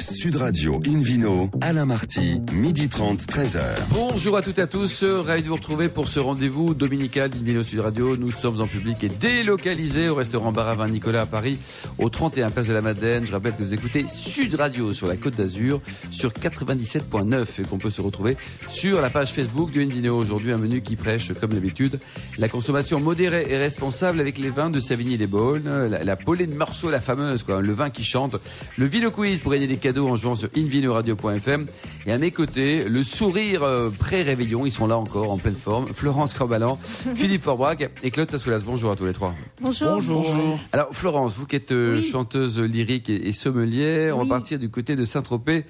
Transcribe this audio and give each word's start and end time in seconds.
Sud 0.00 0.36
Radio 0.36 0.80
Invino, 0.86 1.50
Alain 1.60 1.84
Marty, 1.84 2.40
midi 2.52 2.88
30, 2.88 3.20
13h. 3.26 3.60
Bonjour 3.90 4.36
à 4.36 4.42
toutes 4.42 4.58
et 4.60 4.62
à 4.62 4.66
tous, 4.68 5.02
ravi 5.02 5.42
de 5.42 5.48
vous 5.48 5.56
retrouver 5.56 5.88
pour 5.88 6.08
ce 6.08 6.20
rendez-vous 6.20 6.72
dominical 6.74 7.30
d'Invino 7.30 7.64
Sud 7.64 7.80
Radio. 7.80 8.16
Nous 8.16 8.30
sommes 8.30 8.60
en 8.60 8.68
public 8.68 9.02
et 9.02 9.08
délocalisés 9.08 10.08
au 10.08 10.14
restaurant 10.14 10.52
Bar 10.52 10.72
Vin 10.76 10.88
Nicolas 10.88 11.22
à 11.22 11.26
Paris, 11.26 11.58
au 11.98 12.10
31 12.10 12.50
Place 12.50 12.68
de 12.68 12.72
la 12.72 12.80
Madeleine. 12.80 13.26
Je 13.26 13.32
rappelle 13.32 13.56
que 13.56 13.62
vous 13.62 13.74
écoutez 13.74 14.06
Sud 14.08 14.54
Radio 14.54 14.92
sur 14.92 15.08
la 15.08 15.16
Côte 15.16 15.34
d'Azur, 15.34 15.80
sur 16.12 16.30
97.9 16.30 17.44
et 17.58 17.62
qu'on 17.62 17.78
peut 17.78 17.90
se 17.90 18.00
retrouver 18.00 18.36
sur 18.68 19.00
la 19.00 19.10
page 19.10 19.32
Facebook 19.32 19.72
de 19.72 19.80
Invino. 19.80 20.16
Aujourd'hui, 20.16 20.52
un 20.52 20.58
menu 20.58 20.80
qui 20.80 20.94
prêche, 20.94 21.32
comme 21.40 21.54
d'habitude, 21.54 21.98
la 22.38 22.48
consommation 22.48 23.00
modérée 23.00 23.46
et 23.48 23.58
responsable 23.58 24.20
avec 24.20 24.38
les 24.38 24.50
vins 24.50 24.70
de 24.70 24.78
Savigny-les-Beaunes, 24.78 25.88
la, 25.90 26.04
la 26.04 26.16
Pauline 26.16 26.54
Morceau, 26.54 26.88
la 26.88 27.00
fameuse, 27.00 27.42
quoi, 27.42 27.60
le 27.62 27.72
vin 27.72 27.90
qui 27.90 28.04
chante, 28.04 28.36
le 28.76 28.86
Vino 28.86 29.10
Quiz 29.10 29.40
pour 29.40 29.50
gagner 29.50 29.66
des 29.66 29.76
cadeaux 29.88 30.08
en 30.08 30.16
jouant 30.16 30.34
sur 30.34 30.50
invinoradio.fm. 30.54 31.66
Et 32.04 32.12
à 32.12 32.18
mes 32.18 32.30
côtés, 32.30 32.84
le 32.84 33.02
sourire 33.02 33.62
euh, 33.62 33.88
pré-réveillon, 33.88 34.66
ils 34.66 34.70
sont 34.70 34.86
là 34.86 34.98
encore 34.98 35.30
en 35.32 35.38
pleine 35.38 35.54
forme. 35.54 35.86
Florence 35.94 36.34
Corbalan, 36.34 36.78
Philippe 37.14 37.42
Forbrac 37.44 37.88
et 38.02 38.10
Claude 38.10 38.28
Tassoulas. 38.28 38.58
Bonjour 38.58 38.90
à 38.90 38.96
tous 38.96 39.06
les 39.06 39.14
trois. 39.14 39.34
Bonjour. 39.62 39.92
Bonjour. 39.92 40.58
Alors 40.72 40.88
Florence, 40.92 41.32
vous 41.36 41.46
qui 41.46 41.56
êtes 41.56 41.72
euh, 41.72 41.96
Oui. 41.96 42.04
chanteuse 42.04 42.60
lyrique 42.60 43.08
et, 43.08 43.32
sommelière, 43.32 44.18
on 44.18 44.22
Oui. 44.24 44.28
va 44.28 44.34
partir 44.36 44.58
du 44.58 44.68
côté 44.68 44.94
de 44.94 45.04
Saint-Tropez 45.04 45.64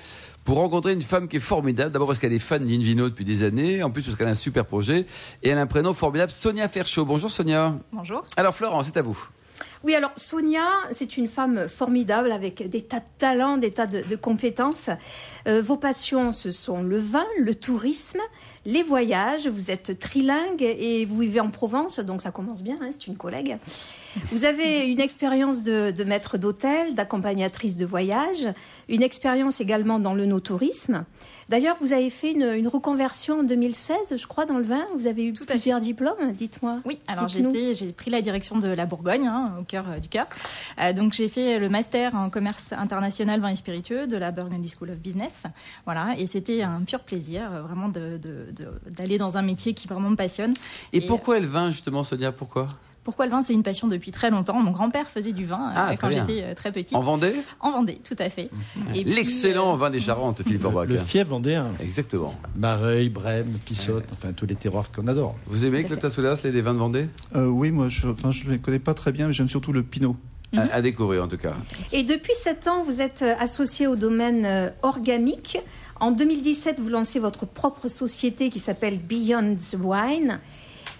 pour 0.45 0.57
rencontrer 0.57 0.95
une 0.95 1.03
femme 1.03 1.29
qui 1.29 1.37
est 1.37 1.41
formidable. 1.41 1.93
D'abord 1.93 2.09
parce 2.09 2.19
qu'elle 2.19 2.33
est 2.33 2.41
fan 2.41 2.65
d'Invino 2.65 3.09
depuis 3.11 3.25
des 3.25 3.45
années, 3.45 3.85
en 3.85 3.91
plus 3.91 4.03
parce 4.03 4.17
qu'elle 4.17 4.27
a 4.27 4.31
un 4.31 4.35
super 4.35 4.65
projet 4.67 5.07
et 5.45 5.51
elle 5.51 5.59
a 5.59 5.61
un 5.61 5.67
prénom 5.67 5.95
formidable, 5.95 6.33
Sonia 6.33 6.67
Ferchaud. 6.69 7.05
Bonjour 7.05 7.31
Sonia. 7.31 7.77
Bonjour. 7.93 8.25
Alors 8.37 8.57
Florence, 8.57 8.87
c'est 8.87 8.97
à 8.99 9.03
vous. 9.03 9.29
Oui, 9.85 9.95
alors 9.95 10.11
Sonia, 10.17 10.67
c'est 10.91 11.17
une 11.17 11.29
femme 11.29 11.69
formidable 11.69 12.33
avec 12.33 12.69
des 12.69 12.83
tas 12.83 12.99
de 12.99 13.05
talents, 13.17 13.59
des 13.59 13.71
tas 13.71 13.87
de, 13.87 14.17
compétences. 14.17 14.91
Euh, 15.47 15.63
vos 15.63 15.77
passions, 15.77 16.33
ce 16.33 16.51
sont 16.51 16.83
le 16.83 16.99
vin, 16.99 17.27
le 17.39 17.55
tourisme, 17.55 18.21
les 18.67 18.83
voyages. 18.83 19.47
Vous 19.47 19.71
êtes 19.71 19.99
trilingue 20.01 20.63
et 20.63 21.05
vous 21.05 21.19
vivez 21.21 21.41
en 21.41 21.51
Provence, 21.51 22.01
donc 22.01 22.23
ça 22.23 22.33
commence 22.33 22.63
bien, 22.63 22.77
hein, 22.81 22.89
c'est 22.91 23.07
une 23.07 23.17
collègue. 23.17 23.57
Vous 24.33 24.45
avez 24.45 24.87
une 24.87 25.01
expérience 25.01 25.63
de, 25.63 25.93
de 25.93 26.05
maître 26.05 26.39
d'hôtel, 26.39 26.95
d'accompagnatrice 26.95 27.77
de 27.77 27.87
voyage, 27.87 28.49
une 28.89 29.03
expérience 29.03 29.61
également 29.61 30.01
dans 30.01 30.15
le 30.15 30.27
no-tourisme. 30.27 31.05
D'ailleurs, 31.49 31.77
vous 31.81 31.93
avez 31.95 32.11
fait 32.11 32.33
une, 32.33 32.43
une 32.43 32.69
reconversion 32.69 33.41
en 33.41 33.43
2016, 33.43 34.17
je 34.17 34.27
crois, 34.27 34.45
dans 34.45 34.59
le 34.59 34.65
vin. 34.65 34.85
Vous 34.99 35.07
avez 35.07 35.25
eu 35.25 35.33
Tout 35.33 35.47
plusieurs 35.47 35.81
diplômes, 35.81 36.33
dites-moi. 36.33 36.81
Oui, 36.85 36.99
alors 37.07 37.29
j'étais- 37.29 37.73
j'ai 37.73 37.93
pris 37.93 38.11
la 38.11 38.21
direction 38.21 38.59
de 38.59 38.69
la 38.69 38.85
Bourgogne, 38.85 39.27
hein, 39.27 39.55
au 39.59 39.65
cœur 39.65 39.87
euh, 39.89 39.99
du 39.99 40.09
cœur. 40.09 40.27
Euh, 40.81 40.93
donc 40.93 41.15
j'ai 41.15 41.29
fait 41.29 41.59
le 41.59 41.69
master 41.71 42.15
en 42.15 42.29
commerce 42.29 42.73
international 42.73 43.41
vin 43.41 43.49
et 43.49 43.57
spiritueux 43.57 44.07
de 44.07 44.17
la 44.19 44.31
Burgundy 44.31 44.69
School 44.69 44.91
of 44.91 44.99
Business. 44.99 45.45
Voilà, 45.87 46.15
et 46.19 46.27
c'était 46.27 46.63
un 46.63 46.83
pur 46.83 47.01
plaisir, 47.01 47.49
euh, 47.55 47.63
vraiment 47.63 47.89
de- 47.89 48.19
de- 48.19 48.53
de- 48.53 48.91
d'aller 48.97 49.17
dans 49.17 49.37
un 49.39 49.43
métier 49.43 49.73
qui 49.73 49.89
vraiment 49.89 50.11
me 50.11 50.17
passionne. 50.17 50.53
Et, 50.93 50.99
Et, 50.99 51.07
pourquoi 51.07 51.41
le 51.41 51.47
vin 51.47 51.71
justement 51.71 52.03
Sonia? 52.05 52.31
Pourquoi? 52.31 52.67
Pourquoi 53.09 53.25
le 53.25 53.31
vin 53.31 53.43
C'est 53.43 53.55
une 53.55 53.63
passion 53.63 53.89
depuis 53.89 54.11
très 54.11 54.29
longtemps? 54.29 54.61
Mon 54.61 54.71
grand-père 54.71 55.09
faisait 55.09 55.33
du 55.33 55.47
vin 55.47 55.57
euh, 55.57 55.73
Ah, 55.75 55.87
très 55.87 55.97
quand 55.97 56.11
j'étais 56.11 56.43
euh, 56.45 56.55
très 56.55 56.71
petite. 56.71 56.95
En 56.95 57.01
Vendée? 57.01 57.33
En 57.59 57.71
Vendée, 57.73 57.99
tout 58.07 58.15
à 58.19 58.29
fait. 58.29 58.51
Puis, 58.93 59.03
L'excellent 59.05 59.73
euh, 59.73 59.77
vin 59.79 59.89
des 59.89 59.99
Charentes, 59.99 60.43
Philippe 60.43 60.61
Forbrac. 60.61 60.91
Le 60.91 60.99
fief 60.99 61.27
vendéen. 61.27 61.69
Exactement. 61.81 62.31
Mareuil, 62.55 63.09
Brême, 63.09 63.57
Pissotte, 63.65 64.05
enfin 64.13 64.35
tous 64.35 64.45
les 64.45 64.57
terroirs 64.57 64.93
qu'on 64.93 65.07
adore. 65.07 65.37
Vous 65.47 65.65
aimez 65.65 65.85
Claude 65.85 66.01
Tassoulas, 66.01 66.39
les 66.45 66.53
des 66.53 66.61
vins 66.61 66.75
de 66.75 66.81
Vendée? 66.81 67.09
Euh, 67.35 67.47
oui, 67.47 67.71
moi, 67.71 67.89
je 67.89 68.09
ne 68.09 68.51
les 68.53 68.59
connais 68.59 68.79
pas 68.79 68.93
très 68.93 69.11
bien, 69.11 69.29
mais 69.29 69.33
j'aime 69.33 69.49
surtout 69.49 69.73
le 69.73 69.83
pinot. 69.83 70.15
à, 70.55 70.75
à 70.75 70.83
découvrir 70.83 71.25
en 71.25 71.29
tout 71.29 71.39
cas. 71.39 71.55
Et 71.93 72.03
depuis 72.03 72.35
7 72.35 72.69
ans, 72.69 72.83
vous 72.85 73.01
êtes 73.01 73.23
euh, 73.23 73.35
associé 73.39 73.87
au 73.87 73.97
domaine 73.97 74.45
euh, 74.45 74.69
organique. 74.83 75.57
En 76.01 76.11
2017, 76.11 76.79
vous 76.79 76.89
lancez 76.91 77.19
votre 77.19 77.47
propre 77.47 77.89
société 77.89 78.51
qui 78.51 78.59
s'appelle 78.59 78.99
Beyond 78.99 79.57
the 79.57 79.77
Wine. 79.83 80.41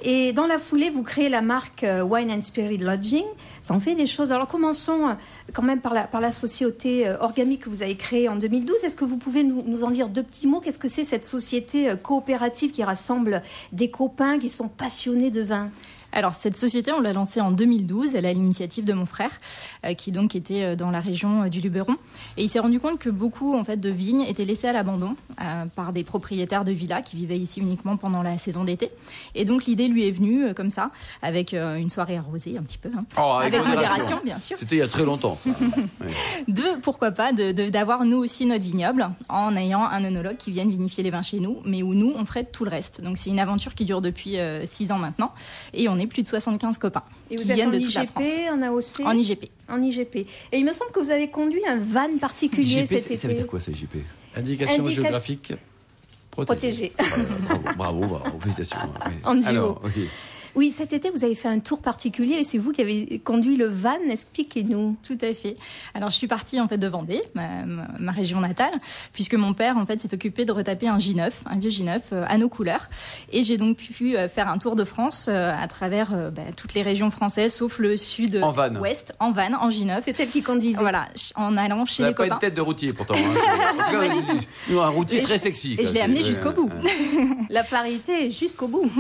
Et 0.03 0.33
dans 0.33 0.47
la 0.47 0.59
foulée, 0.59 0.91
vous 0.91 1.03
créez 1.03 1.29
la 1.29 1.43
marque 1.43 1.83
euh, 1.83 2.03
Wine 2.03 2.31
and 2.31 2.43
Spirit 2.43 2.79
Lodging. 2.79 3.25
Ça 3.63 3.75
en 3.75 3.81
fait 3.81 3.95
des 3.95 4.07
choses. 4.07 4.31
Alors 4.31 4.47
commençons 4.47 5.09
euh, 5.09 5.15
quand 5.53 5.63
même 5.63 5.81
par 5.81 5.93
la, 5.93 6.05
par 6.05 6.21
la 6.21 6.31
société 6.31 7.09
euh, 7.09 7.19
organique 7.19 7.63
que 7.63 7.69
vous 7.69 7.83
avez 7.83 7.97
créée 7.97 8.29
en 8.29 8.37
2012. 8.37 8.85
Est-ce 8.85 8.97
que 8.97 9.05
vous 9.05 9.17
pouvez 9.17 9.43
nous, 9.43 9.63
nous 9.67 9.85
en 9.85 9.91
dire 9.91 10.09
deux 10.09 10.23
petits 10.23 10.47
mots? 10.47 10.61
Qu'est-ce 10.61 10.79
que 10.79 10.89
c'est 10.89 11.05
cette 11.05 11.25
société 11.25 11.93
coopérative 12.03 12.71
qui 12.71 12.85
rassemble 12.85 13.43
des 13.73 13.91
copains 13.91 14.39
qui 14.39 14.49
sont 14.49 14.69
passionnés 14.69 15.31
de 15.31 15.43
vin? 15.43 15.71
Alors 16.13 16.35
cette 16.35 16.57
société, 16.57 16.91
on 16.93 17.01
l'a 17.01 17.13
lancée 17.13 17.41
en 17.41 17.51
2012. 17.53 18.15
Elle 18.15 18.25
à 18.27 18.33
l'initiative 18.33 18.85
de 18.85 18.93
mon 18.95 19.05
frère, 19.07 19.31
euh, 19.85 19.93
qui 19.95 20.11
donc 20.11 20.35
était 20.35 20.63
euh, 20.63 20.75
dans 20.77 20.91
la 20.91 21.01
région 21.01 21.43
euh, 21.45 21.49
du 21.49 21.61
Luberon, 21.61 21.93
et 22.37 22.45
il 22.45 22.49
s'est 22.49 22.59
rendu 22.61 22.81
compte 22.81 22.99
que 22.99 23.11
beaucoup 23.11 23.55
en 23.57 23.63
fait 23.63 23.77
de 23.79 23.91
vignes 23.91 24.23
étaient 24.23 24.47
laissées 24.47 24.69
à 24.69 24.73
l'abandon 24.73 25.11
euh, 25.43 25.65
par 25.77 25.93
des 25.93 26.05
propriétaires 26.05 26.65
de 26.65 26.73
villas 26.73 27.03
qui 27.03 27.17
vivaient 27.17 27.37
ici 27.39 27.61
uniquement 27.61 27.97
pendant 27.99 28.23
la 28.23 28.39
saison 28.39 28.65
d'été. 28.65 28.89
Et 29.35 29.45
donc 29.45 29.67
l'idée 29.67 29.87
lui 29.87 30.09
est 30.09 30.11
venue 30.11 30.47
euh, 30.47 30.55
comme 30.55 30.71
ça, 30.71 30.87
avec 31.23 31.53
euh, 31.53 31.77
une 31.77 31.91
soirée 31.91 32.17
arrosée 32.17 32.57
un 32.59 32.63
petit 32.63 32.79
peu, 32.79 32.91
hein, 32.97 33.01
Oh, 33.19 33.39
avec 33.41 33.55
modération 33.65 34.21
bien 34.25 34.41
sûr. 34.41 34.57
C'était 34.57 34.77
il 34.77 34.79
y 34.79 34.83
a 34.83 34.89
très 34.89 35.05
longtemps. 35.05 35.37
De 36.49 36.81
pourquoi 36.81 37.11
pas 37.11 37.33
de- 37.33 37.53
de- 37.53 37.69
d'avoir 37.69 38.05
nous 38.05 38.19
aussi 38.19 38.47
notre 38.47 38.63
vignoble 38.65 39.11
en 39.29 39.55
ayant 39.57 39.83
un 39.85 40.05
œnologue 40.05 40.37
qui 40.37 40.51
vienne 40.51 40.71
vinifier 40.71 41.03
les 41.05 41.11
vins 41.11 41.23
chez 41.23 41.41
nous, 41.41 41.59
mais 41.65 41.83
où 41.83 41.95
nous 41.95 42.13
on 42.17 42.25
ferait 42.25 42.45
tout 42.45 42.65
le 42.65 42.71
reste. 42.71 43.01
Donc 43.03 43.19
c'est 43.19 43.31
une 43.31 43.41
aventure 43.41 43.75
qui 43.75 43.85
dure 43.85 44.01
depuis 44.01 44.37
6 44.65 44.93
ans 44.93 44.99
maintenant, 44.99 45.33
et 45.75 45.89
on 45.89 45.98
est 45.99 46.07
plus 46.07 46.23
de 46.23 46.29
75 46.29 46.79
copains 46.79 47.03
Et 47.31 47.37
vous 47.37 47.43
qui 47.43 47.51
êtes 47.51 47.55
viennent 47.57 47.69
en 47.69 47.73
de 47.73 47.79
toute 47.81 47.95
la 47.95 48.07
France. 48.07 48.27
IGP, 48.29 48.51
en 48.53 48.63
AOC 48.63 49.01
En 49.07 49.13
IGP. 49.17 49.51
En 49.69 49.83
IGP. 49.83 50.17
Et 50.17 50.27
il 50.59 50.65
me 50.65 50.73
semble 50.73 50.91
que 50.93 51.01
vous 51.01 51.11
avez 51.11 51.29
conduit 51.29 51.63
un 51.67 51.77
van 51.79 52.17
particulier 52.19 52.85
JP, 52.85 52.87
cet 52.87 53.03
ça 53.03 53.09
veut 53.09 53.15
été. 53.15 53.35
dire 53.35 53.47
quoi 53.47 53.61
ça, 53.61 53.73
JP 53.73 53.97
Indication 54.37 54.75
Indication- 54.85 54.89
géographique 54.91 55.53
protégée. 56.31 56.93
Protégé. 56.97 57.27
Bravo, 57.47 57.63
bravo, 57.77 58.01
bravo, 58.07 58.41
félicitations. 58.41 58.79
En 59.25 59.35
duo. 59.35 59.47
Alors. 59.49 59.83
Oui, 60.59 60.73
cet 60.73 60.93
été, 60.93 61.11
vous 61.11 61.23
avez 61.23 61.37
fait 61.37 61.47
un 61.47 61.61
tour 61.61 61.81
particulier 61.81 62.35
et 62.35 62.43
c'est 62.43 62.59
vous 62.59 62.73
qui 62.73 62.81
avez 62.81 63.21
conduit 63.21 63.55
le 63.55 63.69
van. 63.69 63.95
Expliquez-nous. 64.11 64.97
Tout 65.07 65.17
à 65.23 65.33
fait. 65.33 65.55
Alors 65.95 66.11
je 66.11 66.17
suis 66.17 66.27
partie 66.27 66.61
en 66.61 66.67
fait 66.67 66.79
de 66.79 66.89
Vendée, 66.89 67.23
ma, 67.37 68.11
région 68.11 68.41
natale, 68.41 68.73
puisque 69.13 69.35
mon 69.35 69.55
père 69.55 69.77
en 69.77 69.87
fait 69.87 70.01
s'est 70.01 70.13
occupé 70.13 70.45
de 70.45 70.51
retaper 70.51 70.89
un 70.89 70.99
J9, 70.99 71.31
un 71.47 71.59
vieux 71.61 71.71
J9 71.71 72.01
euh, 72.13 72.25
à 72.27 72.39
nos 72.39 72.49
couleurs, 72.49 72.89
et 73.33 73.45
j'ai 73.45 73.57
donc 73.57 73.77
pu 73.77 74.17
euh, 74.17 74.29
faire 74.29 74.49
un 74.49 74.59
tour 74.59 74.75
de 74.75 74.83
France 74.83 75.27
euh, 75.29 75.53
à 75.57 75.69
travers 75.69 76.11
bah, 76.33 76.43
toutes 76.57 76.75
les 76.75 76.83
régions 76.83 77.13
françaises, 77.13 77.55
sauf 77.55 77.79
le 77.79 77.97
sud 77.97 78.41
En 78.43 78.51
van. 78.51 78.75
ouest, 78.81 79.13
en 79.21 79.31
van, 79.31 79.55
en 79.61 79.71
J9. 79.71 80.01
C'est 80.05 80.19
elle 80.19 80.29
qui 80.29 80.43
conduisait. 80.43 80.81
Voilà, 80.81 81.07
en 81.37 81.57
allant 81.57 81.85
chez 81.85 82.03
les 82.03 82.09
pas 82.15 82.25
copains. 82.25 82.35
une 82.35 82.41
tête 82.41 82.55
de 82.55 82.61
routier 82.63 82.93
pourtant. 82.93 83.15
hein. 83.15 83.21
En 83.79 83.85
tout 83.93 83.93
cas, 83.93 84.35
nous, 84.71 84.81
un 84.81 84.89
routier 84.89 85.19
Et 85.21 85.23
très 85.23 85.37
je- 85.37 85.43
sexy. 85.43 85.75
et 85.75 85.77
quoi. 85.77 85.85
je 85.85 85.95
l'ai 85.95 86.01
amené 86.01 86.25
jusqu'au 86.25 86.51
bout. 86.51 86.69
La 87.49 87.63
parité 87.63 88.33
jusqu'au 88.33 88.67
bout. 88.67 88.91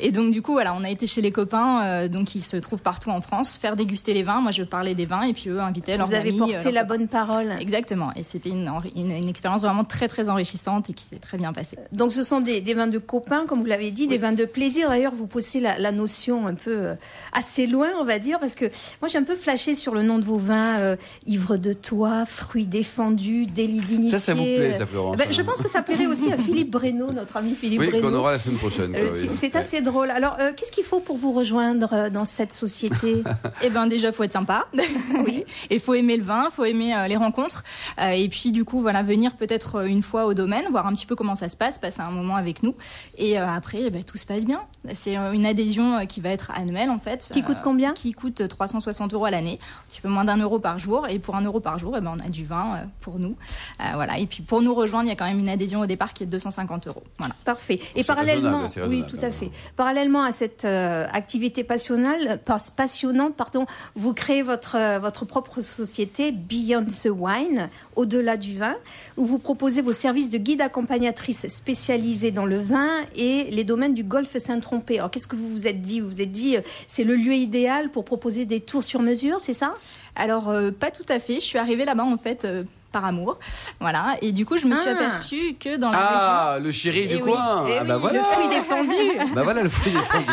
Et 0.00 0.10
donc 0.10 0.32
du 0.32 0.42
coup 0.42 0.58
voilà, 0.64 0.78
on 0.80 0.84
a 0.84 0.88
été 0.90 1.06
chez 1.06 1.20
les 1.20 1.30
copains, 1.30 1.82
euh, 1.84 2.08
donc 2.08 2.26
qui 2.28 2.40
se 2.40 2.56
trouvent 2.56 2.80
partout 2.80 3.10
en 3.10 3.20
France, 3.20 3.58
faire 3.58 3.76
déguster 3.76 4.14
les 4.14 4.22
vins. 4.22 4.40
Moi 4.40 4.50
je 4.50 4.62
parlais 4.62 4.94
des 4.94 5.04
vins 5.04 5.24
et 5.24 5.34
puis 5.34 5.50
eux 5.50 5.60
invitaient 5.60 5.96
leurs 5.98 6.06
Vous 6.06 6.14
avez 6.14 6.30
amis. 6.30 6.38
porté 6.38 6.54
euh, 6.56 6.62
leurs 6.64 6.72
la 6.72 6.80
copains. 6.84 6.96
bonne 6.96 7.08
parole. 7.08 7.52
Exactement. 7.60 8.10
Et 8.16 8.22
c'était 8.22 8.48
une, 8.48 8.66
enri- 8.68 8.92
une, 8.96 9.10
une 9.10 9.28
expérience 9.28 9.60
vraiment 9.60 9.84
très 9.84 10.08
très 10.08 10.30
enrichissante 10.30 10.88
et 10.88 10.94
qui 10.94 11.04
s'est 11.04 11.18
très 11.18 11.36
bien 11.36 11.52
passée. 11.52 11.76
Donc, 11.92 12.12
ce 12.14 12.22
sont 12.22 12.40
des, 12.40 12.62
des 12.62 12.72
vins 12.72 12.86
de 12.86 12.98
copains, 12.98 13.44
comme 13.46 13.60
vous 13.60 13.66
l'avez 13.66 13.90
dit, 13.90 14.06
des 14.06 14.16
vins 14.16 14.32
de 14.32 14.44
plaisir. 14.46 14.88
D'ailleurs, 14.88 15.14
vous 15.14 15.26
poussez 15.26 15.60
la, 15.60 15.78
la 15.78 15.92
notion 15.92 16.46
un 16.46 16.54
peu 16.54 16.70
euh, 16.72 16.94
assez 17.32 17.66
loin, 17.66 17.88
on 18.00 18.04
va 18.04 18.18
dire, 18.18 18.38
parce 18.40 18.54
que 18.54 18.64
moi, 19.02 19.08
j'ai 19.08 19.18
un 19.18 19.22
peu 19.24 19.34
flashé 19.36 19.74
sur 19.74 19.94
le 19.94 20.02
nom 20.02 20.18
de 20.18 20.24
vos 20.24 20.38
vins 20.38 20.78
euh, 20.78 20.96
ivre 21.26 21.56
de 21.58 21.74
toi, 21.74 22.24
fruits 22.24 22.66
défendus, 22.66 23.44
délit 23.46 23.80
d'initié. 23.80 24.18
Ça, 24.18 24.20
ça 24.20 24.34
vous 24.34 24.42
plaît, 24.44 24.72
ça, 24.72 24.86
Florence 24.86 25.16
Ben, 25.18 25.30
Je 25.30 25.42
pense 25.42 25.60
que 25.60 25.68
ça 25.68 25.82
plairait 25.82 26.06
aussi 26.06 26.32
à 26.32 26.38
Philippe 26.44 26.70
Breno, 26.70 27.12
notre 27.12 27.36
ami 27.36 27.54
Philippe 27.54 27.80
Oui, 27.80 27.88
Breno. 27.90 28.08
qu'on 28.10 28.14
aura 28.14 28.32
la 28.32 28.38
semaine 28.38 28.58
prochaine. 28.58 28.94
Euh, 28.94 29.10
oui. 29.12 29.28
c'est- 29.34 29.54
assez 29.54 29.80
drôle. 29.82 30.10
Alors, 30.10 30.36
euh, 30.44 30.52
qu'est-ce 30.56 30.70
qu'il 30.70 30.84
faut 30.84 31.00
pour 31.00 31.16
vous 31.16 31.32
rejoindre 31.32 31.92
euh, 31.92 32.10
dans 32.10 32.24
cette 32.24 32.52
société 32.52 33.22
Eh 33.62 33.70
ben 33.70 33.86
déjà 33.86 34.12
faut 34.12 34.22
être 34.22 34.32
sympa. 34.32 34.66
Oui. 35.24 35.44
Et 35.70 35.78
faut 35.78 35.94
aimer 35.94 36.16
le 36.16 36.24
vin, 36.24 36.50
faut 36.54 36.64
aimer 36.64 36.94
euh, 36.94 37.06
les 37.06 37.16
rencontres. 37.16 37.62
Euh, 38.00 38.10
et 38.10 38.28
puis 38.28 38.52
du 38.52 38.64
coup 38.64 38.80
voilà 38.80 39.02
venir 39.02 39.36
peut-être 39.36 39.86
une 39.86 40.02
fois 40.02 40.26
au 40.26 40.34
domaine, 40.34 40.66
voir 40.70 40.86
un 40.86 40.92
petit 40.92 41.06
peu 41.06 41.14
comment 41.14 41.34
ça 41.34 41.48
se 41.48 41.56
passe, 41.56 41.78
passer 41.78 42.00
un 42.00 42.10
moment 42.10 42.36
avec 42.36 42.62
nous. 42.62 42.74
Et 43.16 43.38
euh, 43.38 43.46
après 43.48 43.82
eh 43.82 43.90
ben, 43.90 44.02
tout 44.02 44.18
se 44.18 44.26
passe 44.26 44.44
bien. 44.44 44.62
C'est 44.92 45.16
euh, 45.16 45.32
une 45.32 45.46
adhésion 45.46 45.98
euh, 45.98 46.04
qui 46.04 46.20
va 46.20 46.28
être 46.30 46.50
annuelle 46.54 46.90
en 46.90 46.98
fait. 46.98 47.30
Qui 47.32 47.42
coûte 47.42 47.58
combien? 47.62 47.94
Qui 47.94 48.12
coûte 48.12 48.42
euh, 48.42 48.48
360 48.48 49.14
euros 49.14 49.24
à 49.24 49.30
l'année, 49.30 49.58
un 49.62 49.88
petit 49.88 50.00
peu 50.00 50.08
moins 50.08 50.24
d'un 50.24 50.36
euro 50.36 50.58
par 50.58 50.78
jour. 50.78 51.06
Et 51.08 51.18
pour 51.18 51.36
un 51.36 51.42
euro 51.42 51.60
par 51.60 51.78
jour, 51.78 51.94
eh 51.96 52.00
ben, 52.00 52.16
on 52.16 52.20
a 52.24 52.28
du 52.28 52.44
vin 52.44 52.76
euh, 52.76 52.84
pour 53.00 53.18
nous. 53.18 53.36
Euh, 53.80 53.84
voilà. 53.94 54.18
Et 54.18 54.26
puis 54.26 54.42
pour 54.42 54.60
nous 54.60 54.74
rejoindre, 54.74 55.06
il 55.06 55.08
y 55.08 55.12
a 55.12 55.16
quand 55.16 55.24
même 55.24 55.38
une 55.38 55.48
adhésion 55.48 55.80
au 55.80 55.86
départ 55.86 56.12
qui 56.12 56.24
est 56.24 56.26
de 56.26 56.32
250 56.32 56.88
euros. 56.88 57.02
Voilà. 57.18 57.34
Parfait. 57.44 57.80
Et 57.94 58.04
parallèlement, 58.04 58.66
oui, 58.86 59.04
tout 59.08 59.18
à 59.22 59.30
fait. 59.30 59.50
Parallèlement 59.76 60.22
à 60.22 60.32
cette 60.34 60.66
euh, 60.66 61.06
activité 61.10 61.64
passionnelle, 61.64 62.38
pas- 62.44 62.58
passionnante, 62.76 63.34
pardon, 63.34 63.64
vous 63.94 64.12
créez 64.12 64.42
votre 64.42 64.76
euh, 64.76 64.98
votre 64.98 65.24
propre 65.24 65.62
société 65.62 66.30
Beyond 66.30 66.84
the 66.84 67.08
Wine, 67.10 67.70
au-delà 67.96 68.36
du 68.36 68.58
vin, 68.58 68.76
où 69.16 69.24
vous 69.24 69.38
proposez 69.38 69.80
vos 69.80 69.92
services 69.92 70.28
de 70.28 70.36
guide 70.36 70.60
accompagnatrice 70.60 71.46
spécialisée 71.48 72.32
dans 72.32 72.44
le 72.44 72.58
vin 72.58 72.90
et 73.16 73.44
les 73.50 73.64
domaines 73.64 73.94
du 73.94 74.04
Golfe 74.04 74.36
Saint-Trompé. 74.36 74.98
Alors, 74.98 75.10
qu'est-ce 75.10 75.28
que 75.28 75.36
vous 75.36 75.48
vous 75.48 75.66
êtes 75.66 75.80
dit? 75.80 76.00
Vous 76.00 76.08
vous 76.08 76.20
êtes 76.20 76.32
dit, 76.32 76.58
euh, 76.58 76.60
c'est 76.88 77.04
le 77.04 77.16
lieu 77.16 77.34
idéal 77.34 77.88
pour 77.90 78.04
proposer 78.04 78.44
des 78.44 78.60
tours 78.60 78.84
sur 78.84 79.00
mesure, 79.00 79.40
c'est 79.40 79.54
ça? 79.54 79.74
Alors 80.16 80.52
pas 80.78 80.90
tout 80.90 81.08
à 81.08 81.18
fait. 81.18 81.36
Je 81.36 81.46
suis 81.46 81.58
arrivée 81.58 81.84
là-bas 81.84 82.04
en 82.04 82.18
fait. 82.18 82.46
Par 82.94 83.04
amour. 83.04 83.38
Voilà. 83.80 84.14
Et 84.22 84.32
du 84.32 84.46
coup, 84.46 84.56
je 84.56 84.66
me 84.66 84.74
suis 84.74 84.88
Ah. 84.88 84.92
aperçue 84.92 85.56
que 85.60 85.76
dans 85.76 85.90
la 85.90 85.98
Ah, 85.98 86.58
le 86.60 86.70
chéri 86.72 87.08
du 87.08 87.16
Eh 87.18 87.22
oui, 87.22 87.30
coin. 87.32 87.66
Eh 87.68 87.78
ah 87.80 87.84
bah 87.84 87.94
oui, 87.96 88.00
voilà. 88.00 88.18
Le 88.20 88.24
fruit 88.24 88.48
défendu. 88.48 89.34
Bah 89.34 89.42
voilà 89.42 89.62
le 89.62 89.68
fruit 89.68 89.92
défendu. 89.92 90.24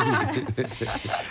région, 0.58 0.88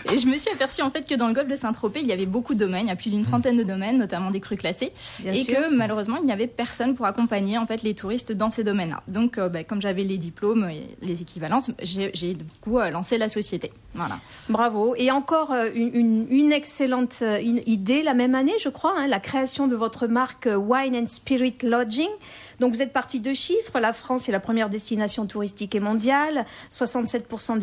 et 0.12 0.19
je 0.19 0.27
me 0.27 0.37
suis 0.37 0.50
aperçue 0.50 0.82
en 0.82 0.91
fait 0.91 1.06
que 1.09 1.15
dans 1.15 1.29
le 1.29 1.35
golfe 1.35 1.49
de 1.49 1.56
Saint-Tropez, 1.56 2.00
il 2.00 2.06
y 2.09 2.12
avait 2.12 2.27
beaucoup 2.27 2.55
de 2.55 2.59
domaines, 2.59 2.87
il 2.87 2.88
y 2.88 2.93
a 2.93 2.97
plus 2.97 3.11
d'une 3.11 3.23
trentaine 3.25 3.56
de 3.56 3.62
domaines, 3.62 3.99
notamment 3.99 4.31
des 4.31 4.41
crues 4.41 4.56
classées, 4.56 4.93
Bien 5.21 5.32
et 5.32 5.44
sûr. 5.44 5.55
que 5.56 5.75
malheureusement, 5.75 6.17
il 6.21 6.27
n'y 6.27 6.32
avait 6.32 6.47
personne 6.49 6.94
pour 6.94 7.06
accompagner 7.06 7.56
en 7.59 7.67
fait 7.67 7.82
les 7.82 7.94
touristes 7.94 8.32
dans 8.32 8.50
ces 8.50 8.65
domaines-là. 8.65 9.03
Donc, 9.09 9.38
euh, 9.38 9.49
bah, 9.49 9.65
comme 9.65 9.81
j'avais 9.81 10.03
les 10.03 10.19
diplômes 10.19 10.69
et 10.69 10.97
les 11.00 11.23
équivalences, 11.23 11.71
j'ai 11.82 12.35
du 12.35 12.44
coup 12.61 12.79
euh, 12.79 12.91
lancé 12.91 13.17
la 13.19 13.29
société. 13.29 13.73
Voilà. 13.94 14.19
Bravo. 14.49 14.94
Et 14.97 15.11
encore 15.11 15.53
euh, 15.53 15.69
une, 15.75 15.91
une- 15.94 16.27
une 16.31 16.53
excellente 16.53 17.23
une 17.43 17.61
idée 17.67 18.03
la 18.03 18.15
même 18.15 18.35
année, 18.35 18.55
je 18.62 18.69
crois, 18.69 18.94
hein, 18.97 19.06
la 19.06 19.21
création 19.21 19.67
de 19.69 19.77
votre 19.77 20.06
marque 20.06 20.49
Wine 20.53 20.97
and 20.97 21.06
Spirit 21.20 21.56
Lodging. 21.62 22.08
Donc 22.61 22.72
vous 22.75 22.81
êtes 22.81 22.94
parti 22.94 23.20
de 23.20 23.34
chiffres. 23.34 23.78
La 23.78 23.93
France 23.93 24.28
est 24.28 24.32
la 24.32 24.40
première 24.40 24.70
destination 24.70 25.26
touristique 25.26 25.75
et 25.75 25.81
mondiale. 25.81 26.46
67% 26.70 27.58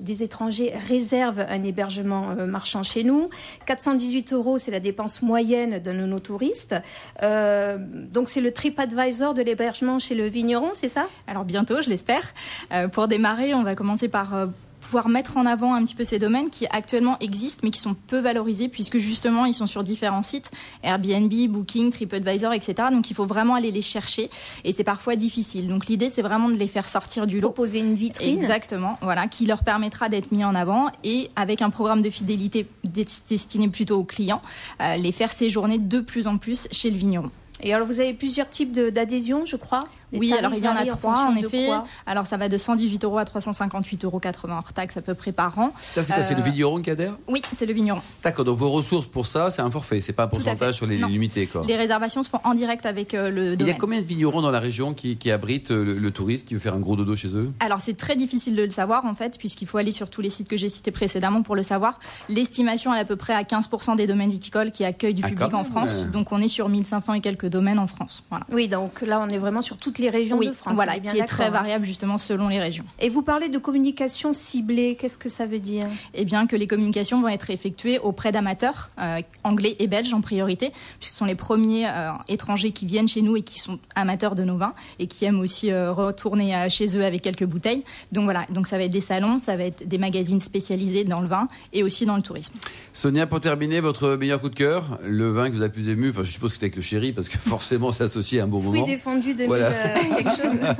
des, 0.00 0.22
étrangers 0.22 0.72
réservent 0.88 1.44
un 1.48 1.64
hébergement 1.64 2.30
euh, 2.30 2.46
marchand 2.46 2.84
chez 2.84 3.02
nous. 3.02 3.28
418 3.66 4.32
euros, 4.32 4.58
c'est 4.58 4.70
la 4.70 4.80
dépense 4.80 5.20
moyenne 5.20 5.80
de 5.80 5.92
nos 5.92 6.20
touristes. 6.20 6.76
Euh, 7.22 7.76
donc 7.80 8.28
c'est 8.28 8.40
le 8.40 8.52
TripAdvisor 8.52 9.34
de 9.34 9.42
l'hébergement 9.42 9.98
chez 9.98 10.14
le 10.14 10.26
vigneron, 10.26 10.70
c'est 10.74 10.88
ça? 10.88 11.08
Alors 11.26 11.44
bientôt, 11.44 11.82
je 11.82 11.90
l'espère. 11.90 12.34
Euh, 12.72 12.86
pour 12.86 13.08
démarrer, 13.08 13.52
on 13.54 13.64
va 13.64 13.74
commencer 13.74 14.08
par 14.08 14.48
pouvoir 14.82 15.08
mettre 15.08 15.36
en 15.38 15.46
avant 15.46 15.74
un 15.74 15.82
petit 15.84 15.94
peu 15.94 16.04
ces 16.04 16.18
domaines 16.18 16.50
qui 16.50 16.66
actuellement 16.66 17.16
existent 17.20 17.60
mais 17.62 17.70
qui 17.70 17.80
sont 17.80 17.94
peu 17.94 18.18
valorisés 18.18 18.68
puisque 18.68 18.98
justement 18.98 19.46
ils 19.46 19.54
sont 19.54 19.66
sur 19.66 19.82
différents 19.84 20.22
sites, 20.22 20.50
Airbnb, 20.82 21.32
Booking, 21.48 21.90
TripAdvisor, 21.90 22.52
etc. 22.52 22.88
Donc 22.92 23.10
il 23.10 23.14
faut 23.14 23.24
vraiment 23.26 23.54
aller 23.54 23.70
les 23.70 23.80
chercher 23.82 24.30
et 24.64 24.72
c'est 24.72 24.84
parfois 24.84 25.16
difficile. 25.16 25.68
Donc 25.68 25.86
l'idée 25.86 26.10
c'est 26.10 26.22
vraiment 26.22 26.48
de 26.48 26.56
les 26.56 26.66
faire 26.68 26.88
sortir 26.88 27.26
du 27.26 27.40
lot. 27.40 27.48
Proposer 27.48 27.78
une 27.78 27.94
vitrine. 27.94 28.36
Exactement, 28.36 28.98
voilà, 29.00 29.26
qui 29.28 29.46
leur 29.46 29.64
permettra 29.64 30.08
d'être 30.08 30.32
mis 30.32 30.44
en 30.44 30.54
avant 30.54 30.88
et 31.04 31.30
avec 31.36 31.62
un 31.62 31.70
programme 31.70 32.02
de 32.02 32.10
fidélité 32.10 32.66
des- 32.84 33.06
destiné 33.28 33.68
plutôt 33.68 33.98
aux 33.98 34.04
clients, 34.04 34.40
euh, 34.80 34.96
les 34.96 35.12
faire 35.12 35.32
séjourner 35.32 35.78
de 35.78 36.00
plus 36.00 36.26
en 36.26 36.38
plus 36.38 36.68
chez 36.70 36.90
le 36.90 36.96
vigneron. 36.96 37.30
Et 37.62 37.72
alors 37.72 37.86
vous 37.86 38.00
avez 38.00 38.12
plusieurs 38.12 38.50
types 38.50 38.72
d'adhésions, 38.72 39.46
je 39.46 39.56
crois? 39.56 39.80
Oui, 40.12 40.32
alors 40.32 40.52
il 40.54 40.62
y 40.62 40.68
en 40.68 40.76
a 40.76 40.84
trois 40.86 41.26
en 41.26 41.34
effet. 41.36 41.68
Alors 42.06 42.26
ça 42.26 42.36
va 42.36 42.48
de 42.48 42.58
118 42.58 43.04
euros 43.04 43.18
à 43.18 43.24
358,80 43.24 44.04
euros 44.04 44.20
hors 44.50 44.72
taxe 44.72 44.96
à 44.96 45.02
peu 45.02 45.14
près 45.14 45.32
par 45.32 45.58
an. 45.58 45.72
Ça 45.80 46.04
c'est 46.04 46.12
quoi? 46.14 46.22
C'est 46.24 46.34
le 46.34 46.40
Euh, 46.40 46.44
vigneron 46.44 46.80
qui 46.82 46.90
adhère? 46.90 47.14
Oui, 47.28 47.40
c'est 47.56 47.66
le 47.66 47.72
vigneron. 47.72 48.00
D'accord, 48.22 48.44
donc 48.44 48.58
vos 48.58 48.70
ressources 48.70 49.06
pour 49.06 49.26
ça, 49.26 49.50
c'est 49.50 49.62
un 49.62 49.70
forfait, 49.70 50.00
c'est 50.00 50.12
pas 50.12 50.24
un 50.24 50.28
pourcentage 50.28 50.74
sur 50.74 50.86
les 50.86 50.98
Non. 50.98 51.08
limités 51.08 51.46
quoi. 51.46 51.62
Les 51.66 51.76
réservations 51.76 52.22
se 52.22 52.30
font 52.30 52.40
en 52.44 52.54
direct 52.54 52.84
avec 52.86 53.14
euh, 53.14 53.30
le 53.30 53.44
Il 53.44 53.50
y 53.50 53.52
a 53.52 53.56
domaine. 53.56 53.78
combien 53.78 54.00
de 54.00 54.06
vignerons 54.06 54.42
dans 54.42 54.50
la 54.50 54.60
région 54.60 54.92
qui, 54.94 55.16
qui 55.16 55.30
abritent 55.30 55.70
euh, 55.70 55.84
le, 55.84 55.94
le 55.98 56.10
touriste 56.10 56.46
qui 56.48 56.54
veut 56.54 56.60
faire 56.60 56.74
un 56.74 56.80
gros 56.80 56.96
dodo 56.96 57.16
chez 57.16 57.28
eux? 57.28 57.52
Alors 57.60 57.80
c'est 57.80 57.96
très 57.96 58.16
difficile 58.16 58.56
de 58.56 58.62
le 58.62 58.70
savoir 58.70 59.04
en 59.06 59.14
fait, 59.14 59.38
puisqu'il 59.38 59.66
faut 59.68 59.78
aller 59.78 59.92
sur 59.92 60.10
tous 60.10 60.20
les 60.20 60.30
sites 60.30 60.48
que 60.48 60.56
j'ai 60.56 60.68
cités 60.68 60.90
précédemment 60.90 61.42
pour 61.42 61.56
le 61.56 61.62
savoir. 61.62 61.98
L'estimation 62.28 62.94
est 62.94 62.98
à 63.00 63.04
peu 63.04 63.16
près 63.16 63.34
à 63.34 63.42
15% 63.42 63.96
des 63.96 64.06
domaines 64.06 64.30
viticoles 64.30 64.70
qui 64.70 64.84
accueillent 64.84 65.14
du 65.14 65.22
Ah, 65.24 65.28
public 65.28 65.54
en. 65.54 65.64
France. 65.64 66.04
Donc 66.12 66.32
on 66.32 66.38
est 66.38 66.48
sur 66.48 66.68
1500 66.68 67.14
et 67.14 67.20
quelques 67.20 67.46
domaines 67.46 67.78
en 67.78 67.86
France. 67.86 68.24
Voilà. 68.30 68.44
Oui, 68.50 68.68
donc 68.68 69.00
là 69.02 69.20
on 69.20 69.28
est 69.28 69.38
vraiment 69.38 69.60
sur 69.62 69.76
toutes 69.76 69.98
les 69.98 70.01
régions 70.10 70.38
Oui, 70.38 70.48
de 70.48 70.52
France. 70.52 70.74
voilà, 70.74 70.98
bien 70.98 71.12
qui 71.12 71.18
est 71.18 71.24
très 71.24 71.44
hein. 71.46 71.50
variable 71.50 71.84
justement 71.84 72.18
selon 72.18 72.48
les 72.48 72.58
régions. 72.58 72.84
Et 73.00 73.08
vous 73.08 73.22
parlez 73.22 73.48
de 73.48 73.58
communication 73.58 74.32
ciblée, 74.32 74.96
qu'est-ce 74.98 75.18
que 75.18 75.28
ça 75.28 75.46
veut 75.46 75.60
dire? 75.60 75.86
Eh 76.14 76.24
bien 76.24 76.46
que 76.46 76.56
les 76.56 76.66
communications 76.66 77.20
vont 77.20 77.28
être 77.28 77.50
effectuées 77.50 77.98
auprès 77.98 78.32
d'amateurs 78.32 78.90
euh, 79.00 79.20
anglais 79.44 79.76
et 79.78 79.86
belges 79.86 80.12
en 80.14 80.20
priorité, 80.20 80.70
puisque 80.98 81.12
ce 81.12 81.18
sont 81.18 81.24
les 81.24 81.34
premiers 81.34 81.86
euh, 81.88 82.10
étrangers 82.28 82.70
qui 82.72 82.86
viennent 82.86 83.08
chez 83.08 83.22
nous 83.22 83.36
et 83.36 83.42
qui 83.42 83.58
sont 83.58 83.78
amateurs 83.94 84.34
de 84.34 84.44
nos 84.44 84.56
vins 84.56 84.72
et 84.98 85.06
qui 85.06 85.24
aiment 85.24 85.40
aussi 85.40 85.70
euh, 85.70 85.92
retourner 85.92 86.54
euh, 86.54 86.68
chez 86.68 86.96
eux 86.96 87.04
avec 87.04 87.22
quelques 87.22 87.44
bouteilles. 87.44 87.82
Donc 88.12 88.24
voilà, 88.24 88.44
donc 88.50 88.66
ça 88.66 88.78
va 88.78 88.84
être 88.84 88.90
des 88.90 89.00
salons, 89.00 89.38
ça 89.38 89.56
va 89.56 89.64
être 89.64 89.86
des 89.88 89.98
magazines 89.98 90.40
spécialisés 90.40 91.04
dans 91.04 91.20
le 91.20 91.28
vin 91.28 91.48
et 91.72 91.82
aussi 91.82 92.06
dans 92.06 92.16
le 92.16 92.22
tourisme. 92.22 92.54
Sonia, 92.92 93.26
pour 93.26 93.40
terminer, 93.40 93.80
votre 93.80 94.16
meilleur 94.16 94.40
coup 94.40 94.48
de 94.48 94.54
cœur, 94.54 94.98
le 95.04 95.30
vin 95.30 95.46
que 95.48 95.52
vous 95.54 95.60
avez 95.60 95.68
le 95.68 95.72
plus 95.72 95.88
ému, 95.88 96.10
enfin 96.10 96.22
je 96.24 96.30
suppose 96.30 96.50
que 96.50 96.54
c'était 96.54 96.66
avec 96.66 96.76
le 96.76 96.82
chéri 96.82 97.12
parce 97.12 97.28
que 97.28 97.38
forcément 97.38 97.92
c'est 97.92 98.04
associé 98.04 98.40
à 98.40 98.44
un 98.44 98.46
bon 98.46 98.60
Fruits 98.60 98.72
moment. 98.80 98.86
défendus 98.86 99.34
de 99.34 99.44
Voilà. 99.44 99.70
quelque 100.16 100.30
chose 100.30 100.76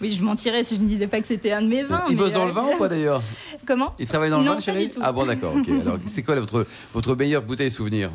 Oui, 0.00 0.12
je 0.12 0.22
mentirais 0.22 0.64
si 0.64 0.76
je 0.76 0.80
ne 0.80 0.86
disais 0.86 1.06
pas 1.06 1.20
que 1.20 1.26
c'était 1.26 1.52
un 1.52 1.62
de 1.62 1.68
mes 1.68 1.82
vins. 1.82 2.04
Il 2.08 2.16
bosse 2.16 2.32
dans 2.32 2.44
euh, 2.44 2.46
le 2.46 2.52
vin 2.52 2.64
ou 2.74 2.78
pas 2.78 2.88
d'ailleurs 2.88 3.22
Comment 3.66 3.94
Il 3.98 4.06
travaille 4.06 4.30
dans 4.30 4.38
le 4.38 4.44
Non, 4.44 4.52
vin, 4.52 4.56
le 4.58 4.64
pas 4.64 4.72
chéri 4.72 4.88
du 4.88 4.94
tout. 4.94 5.00
Ah 5.02 5.12
bon, 5.12 5.26
d'accord. 5.26 5.54
ok. 5.54 5.68
Alors, 5.68 5.98
c'est 6.06 6.22
quoi 6.22 6.34
votre, 6.36 6.66
votre 6.94 7.14
meilleure 7.14 7.42
bouteille 7.42 7.70
souvenir 7.70 8.10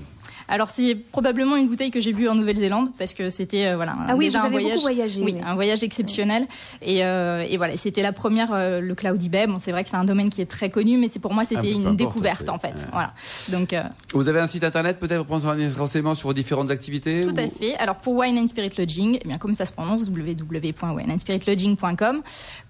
Alors 0.47 0.69
c'est 0.69 0.95
probablement 0.95 1.56
une 1.56 1.68
bouteille 1.68 1.92
que 1.92 2.00
j'ai 2.00 2.13
bu 2.13 2.27
en 2.27 2.36
Nouvelle-Zélande 2.36 2.89
parce 2.97 3.13
que 3.13 3.30
c'était 3.30 3.68
euh, 3.68 3.75
voilà 3.75 3.95
Ah 4.07 4.15
oui, 4.15 4.25
déjà 4.25 4.39
vous 4.39 4.45
un 4.45 4.47
avez 4.47 4.59
voyage, 4.59 4.75
beaucoup 4.75 4.81
voyagé, 4.94 5.21
oui, 5.24 5.33
oui. 5.36 5.42
un 5.45 5.56
voyage 5.56 5.83
exceptionnel 5.83 6.47
et, 6.81 7.03
euh, 7.03 7.44
et 7.50 7.57
voilà 7.57 7.77
c'était 7.77 8.01
la 8.01 8.12
première 8.12 8.51
euh, 8.53 8.80
le 8.80 8.95
Cloudy 8.95 9.30
Bay. 9.30 9.47
Bon 9.47 9.57
c'est 9.59 9.71
vrai 9.71 9.83
que 9.83 9.89
c'est 9.89 9.95
un 9.95 10.03
domaine 10.03 10.30
qui 10.30 10.42
est 10.42 10.45
très 10.45 10.69
connu 10.69 10.97
mais 10.97 11.09
c'est 11.12 11.19
pour 11.19 11.33
moi 11.33 11.44
Ah, 11.45 11.50
c'était 11.50 11.71
peu 11.71 11.77
une 11.77 11.81
importe, 11.88 11.97
découverte 11.97 12.50
en 12.50 12.59
fait 12.59 12.81
ouais. 12.81 12.88
voilà 12.92 13.13
donc 13.50 13.74
euh, 13.74 13.83
Vous 14.13 14.30
avez 14.30 14.39
un 14.39 14.47
site 14.47 14.63
internet 14.63 15.00
peut-être 15.00 15.24
pour 15.25 15.39
prendre 15.39 15.56
des 15.56 15.69
renseignements 15.69 16.15
sur 16.15 16.30
vos 16.30 16.33
différentes 16.33 16.71
activités 16.71 17.21
tout 17.21 17.33
à 17.38 17.48
fait. 17.48 17.75
Alors 17.77 17.95
pour 17.98 18.15
Wine 18.15 18.38
and 18.38 18.48
Spirit 18.48 18.71
Lodging, 18.77 19.19
eh 19.24 19.27
bien 19.27 19.38
comme 19.38 19.53
ça 19.53 19.65
se 19.65 19.74
prononce 19.74 20.07
www.wineandspiritlodging.com 20.09 22.21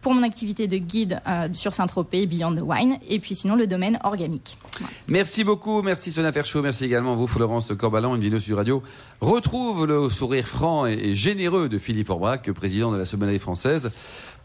pour 0.02 0.14
mon 0.14 0.24
activité 0.24 0.68
de 0.68 0.78
guide 0.78 1.22
euh, 1.28 1.48
sur 1.52 1.74
Saint-Tropez 1.74 2.26
Beyond 2.26 2.56
the 2.56 2.62
Wine 2.64 2.98
et 3.10 3.20
puis 3.20 3.36
sinon 3.36 3.56
le 3.56 3.68
domaine 3.68 4.00
organique. 4.04 4.58
Voilà. 4.80 4.94
Merci 5.08 5.44
beaucoup, 5.44 5.82
merci 5.82 6.12
Sonia 6.12 6.32
Ferchaud, 6.32 6.62
merci 6.62 6.86
également 6.86 7.14
à 7.14 7.16
vous 7.16 7.28
Florence 7.28 7.65
Corbalan, 7.74 8.16
une 8.16 8.22
vidéo 8.22 8.40
sur 8.40 8.58
radio. 8.58 8.84
Retrouve 9.22 9.86
le 9.86 10.10
sourire 10.10 10.48
franc 10.48 10.86
et 10.86 11.16
généreux 11.16 11.70
de 11.70 11.80
Philippe 11.80 12.10
Orbrac, 12.10 12.52
président 12.52 12.92
de 12.92 12.98
la 12.98 13.06
sommellerie 13.06 13.40
française, 13.40 13.92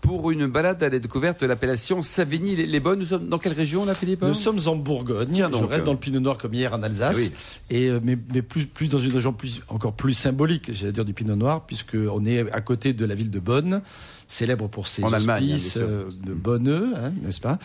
pour 0.00 0.30
une 0.30 0.46
balade 0.46 0.82
à 0.82 0.88
la 0.88 0.98
découverte 0.98 1.40
de 1.42 1.46
l'appellation 1.46 2.02
Savigny-les-Bonnes. 2.02 2.98
Nous 3.00 3.04
sommes 3.06 3.28
dans 3.28 3.38
quelle 3.38 3.52
région 3.52 3.84
là 3.84 3.94
Philippe 3.94 4.22
Nous 4.22 4.34
sommes 4.34 4.58
en 4.66 4.76
Bourgogne. 4.76 5.28
Tiens 5.32 5.50
Je 5.52 5.58
donc. 5.58 5.70
reste 5.70 5.84
dans 5.84 5.92
le 5.92 5.98
Pinot 5.98 6.20
Noir 6.20 6.38
comme 6.38 6.54
hier 6.54 6.72
en 6.72 6.82
Alsace. 6.82 7.16
Oui. 7.18 7.32
Et, 7.70 7.88
euh, 7.88 8.00
mais 8.02 8.16
mais 8.32 8.42
plus, 8.42 8.66
plus 8.66 8.88
dans 8.88 8.98
une 8.98 9.12
région 9.12 9.32
plus, 9.32 9.60
encore 9.68 9.92
plus 9.92 10.14
symbolique, 10.14 10.70
j'allais 10.72 10.92
dire, 10.92 11.04
du 11.04 11.12
Pinot 11.12 11.36
Noir, 11.36 11.66
puisqu'on 11.66 12.24
est 12.24 12.50
à 12.50 12.60
côté 12.60 12.92
de 12.92 13.04
la 13.04 13.14
ville 13.14 13.30
de 13.30 13.38
Bonn, 13.40 13.82
célèbre 14.26 14.68
pour 14.68 14.86
ses 14.86 15.02
En 15.04 15.12
hein, 15.12 15.16
hospices 15.18 15.76
euh, 15.76 16.08
de 16.24 16.32
Bonneux, 16.32 16.92
hein, 16.96 17.12
n'est-ce 17.22 17.40
pas? 17.40 17.58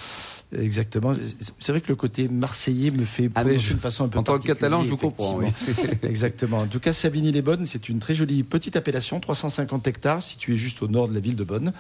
Exactement. 0.58 1.16
C'est 1.60 1.72
vrai 1.72 1.82
que 1.82 1.90
le 1.90 1.96
côté 1.96 2.28
marseillais 2.28 2.92
me 2.92 3.04
fait 3.06 3.30
Ah, 3.36 3.44
je- 3.56 3.74
de 3.74 3.80
façon 3.80 4.06
un 4.06 4.08
peu 4.08 4.20
en 4.20 4.24
tant 4.24 4.38
que 4.40 4.46
catalan, 4.46 4.84
je 4.84 4.90
vous 4.90 4.98
comprends, 4.98 5.42
effectivement. 5.42 5.94
Exactement. 6.04 6.58
En 6.60 6.68
tout 6.68 6.80
cas, 6.80 6.94
Savigny-les-Bonnes, 6.94 7.66
c'est 7.66 7.90
une 7.90 8.00
très 8.00 8.14
jolie 8.14 8.44
petite 8.44 8.76
appellation, 8.76 9.20
350 9.20 9.88
hectares, 9.88 10.22
située 10.24 10.56
juste 10.58 10.82
au 10.82 10.88
nord 10.88 11.08
de 11.08 11.13
la 11.13 11.20
ville 11.20 11.36
de 11.36 11.44
Bonn, 11.44 11.74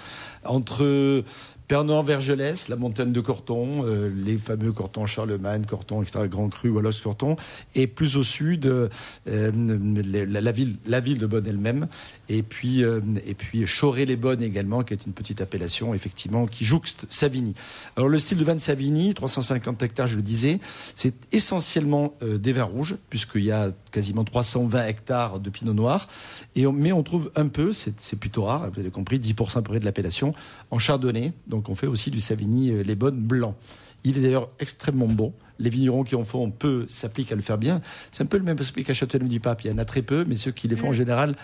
entre 0.45 1.23
Pernon-Vergelès, 1.67 2.67
la 2.69 2.75
montagne 2.75 3.11
de 3.11 3.21
Corton, 3.21 3.83
euh, 3.85 4.09
les 4.23 4.37
fameux 4.37 4.71
Corton 4.71 5.05
Charlemagne, 5.05 5.65
Corton, 5.65 6.01
etc., 6.01 6.27
Grand 6.27 6.49
Cru, 6.49 6.69
Wallos, 6.69 6.91
Corton, 7.03 7.35
et 7.73 7.87
plus 7.87 8.17
au 8.17 8.23
sud, 8.23 8.67
euh, 8.67 8.87
euh, 9.27 9.51
la, 9.55 10.51
ville, 10.51 11.17
de 11.17 11.25
Bonn 11.25 11.45
elle-même, 11.47 11.87
et 12.29 12.43
puis, 12.43 12.81
et 12.81 13.33
puis 13.33 13.65
Choré-les-Bonnes 13.65 14.43
également, 14.43 14.83
qui 14.83 14.93
est 14.93 15.05
une 15.05 15.13
petite 15.13 15.41
appellation, 15.41 15.93
effectivement, 15.93 16.45
qui 16.45 16.65
jouxte 16.65 17.05
Savigny. 17.09 17.55
Alors, 17.95 18.09
le 18.09 18.19
style 18.19 18.37
de 18.37 18.43
vin 18.43 18.55
de 18.55 18.59
Savigny, 18.59 19.13
350 19.13 19.81
hectares, 19.83 20.07
je 20.07 20.15
le 20.15 20.21
disais, 20.21 20.59
c'est 20.95 21.13
essentiellement 21.31 22.13
des 22.21 22.53
vins 22.53 22.63
rouges, 22.63 22.95
puisqu'il 23.09 23.43
y 23.43 23.51
a 23.51 23.71
quasiment 23.91 24.23
320 24.23 24.87
hectares 24.87 25.39
de 25.39 25.49
pinot 25.49 25.73
noir, 25.73 26.07
mais 26.55 26.91
on 26.91 27.03
trouve 27.03 27.31
un 27.35 27.47
peu, 27.47 27.73
c'est 27.73 28.19
plutôt 28.19 28.43
rare, 28.43 28.69
vous 28.71 28.79
avez 28.79 28.91
compris, 28.91 29.19
10% 29.19 29.57
à 29.57 29.61
peu 29.61 29.69
près 29.69 29.79
de 29.79 29.85
l'appellation, 29.85 30.33
en 30.71 30.77
chardonnay, 30.77 31.33
on 31.69 31.75
fait 31.75 31.87
aussi 31.87 32.11
du 32.11 32.19
Savigny 32.19 32.71
euh, 32.71 32.83
les 32.83 32.95
bonnes 32.95 33.21
blancs. 33.21 33.55
Il 34.03 34.17
est 34.17 34.21
d'ailleurs 34.21 34.49
extrêmement 34.59 35.07
bon. 35.07 35.33
Les 35.59 35.69
vignerons 35.69 36.03
qui 36.03 36.15
en 36.15 36.23
font 36.23 36.49
peu 36.51 36.85
s'appliquent 36.89 37.31
à 37.31 37.35
le 37.35 37.41
faire 37.41 37.57
bien. 37.57 37.81
C'est 38.11 38.23
un 38.23 38.27
peu 38.27 38.37
le 38.37 38.43
même 38.43 38.57
esprit 38.59 38.83
qu'à 38.83 38.93
Châteauneuf-du-Pape. 38.93 39.63
Il 39.63 39.71
y 39.71 39.73
en 39.73 39.77
a 39.77 39.85
très 39.85 40.01
peu, 40.01 40.25
mais 40.27 40.35
ceux 40.35 40.51
qui 40.51 40.67
les 40.67 40.75
font 40.75 40.89
en 40.89 40.93
général, 40.93 41.35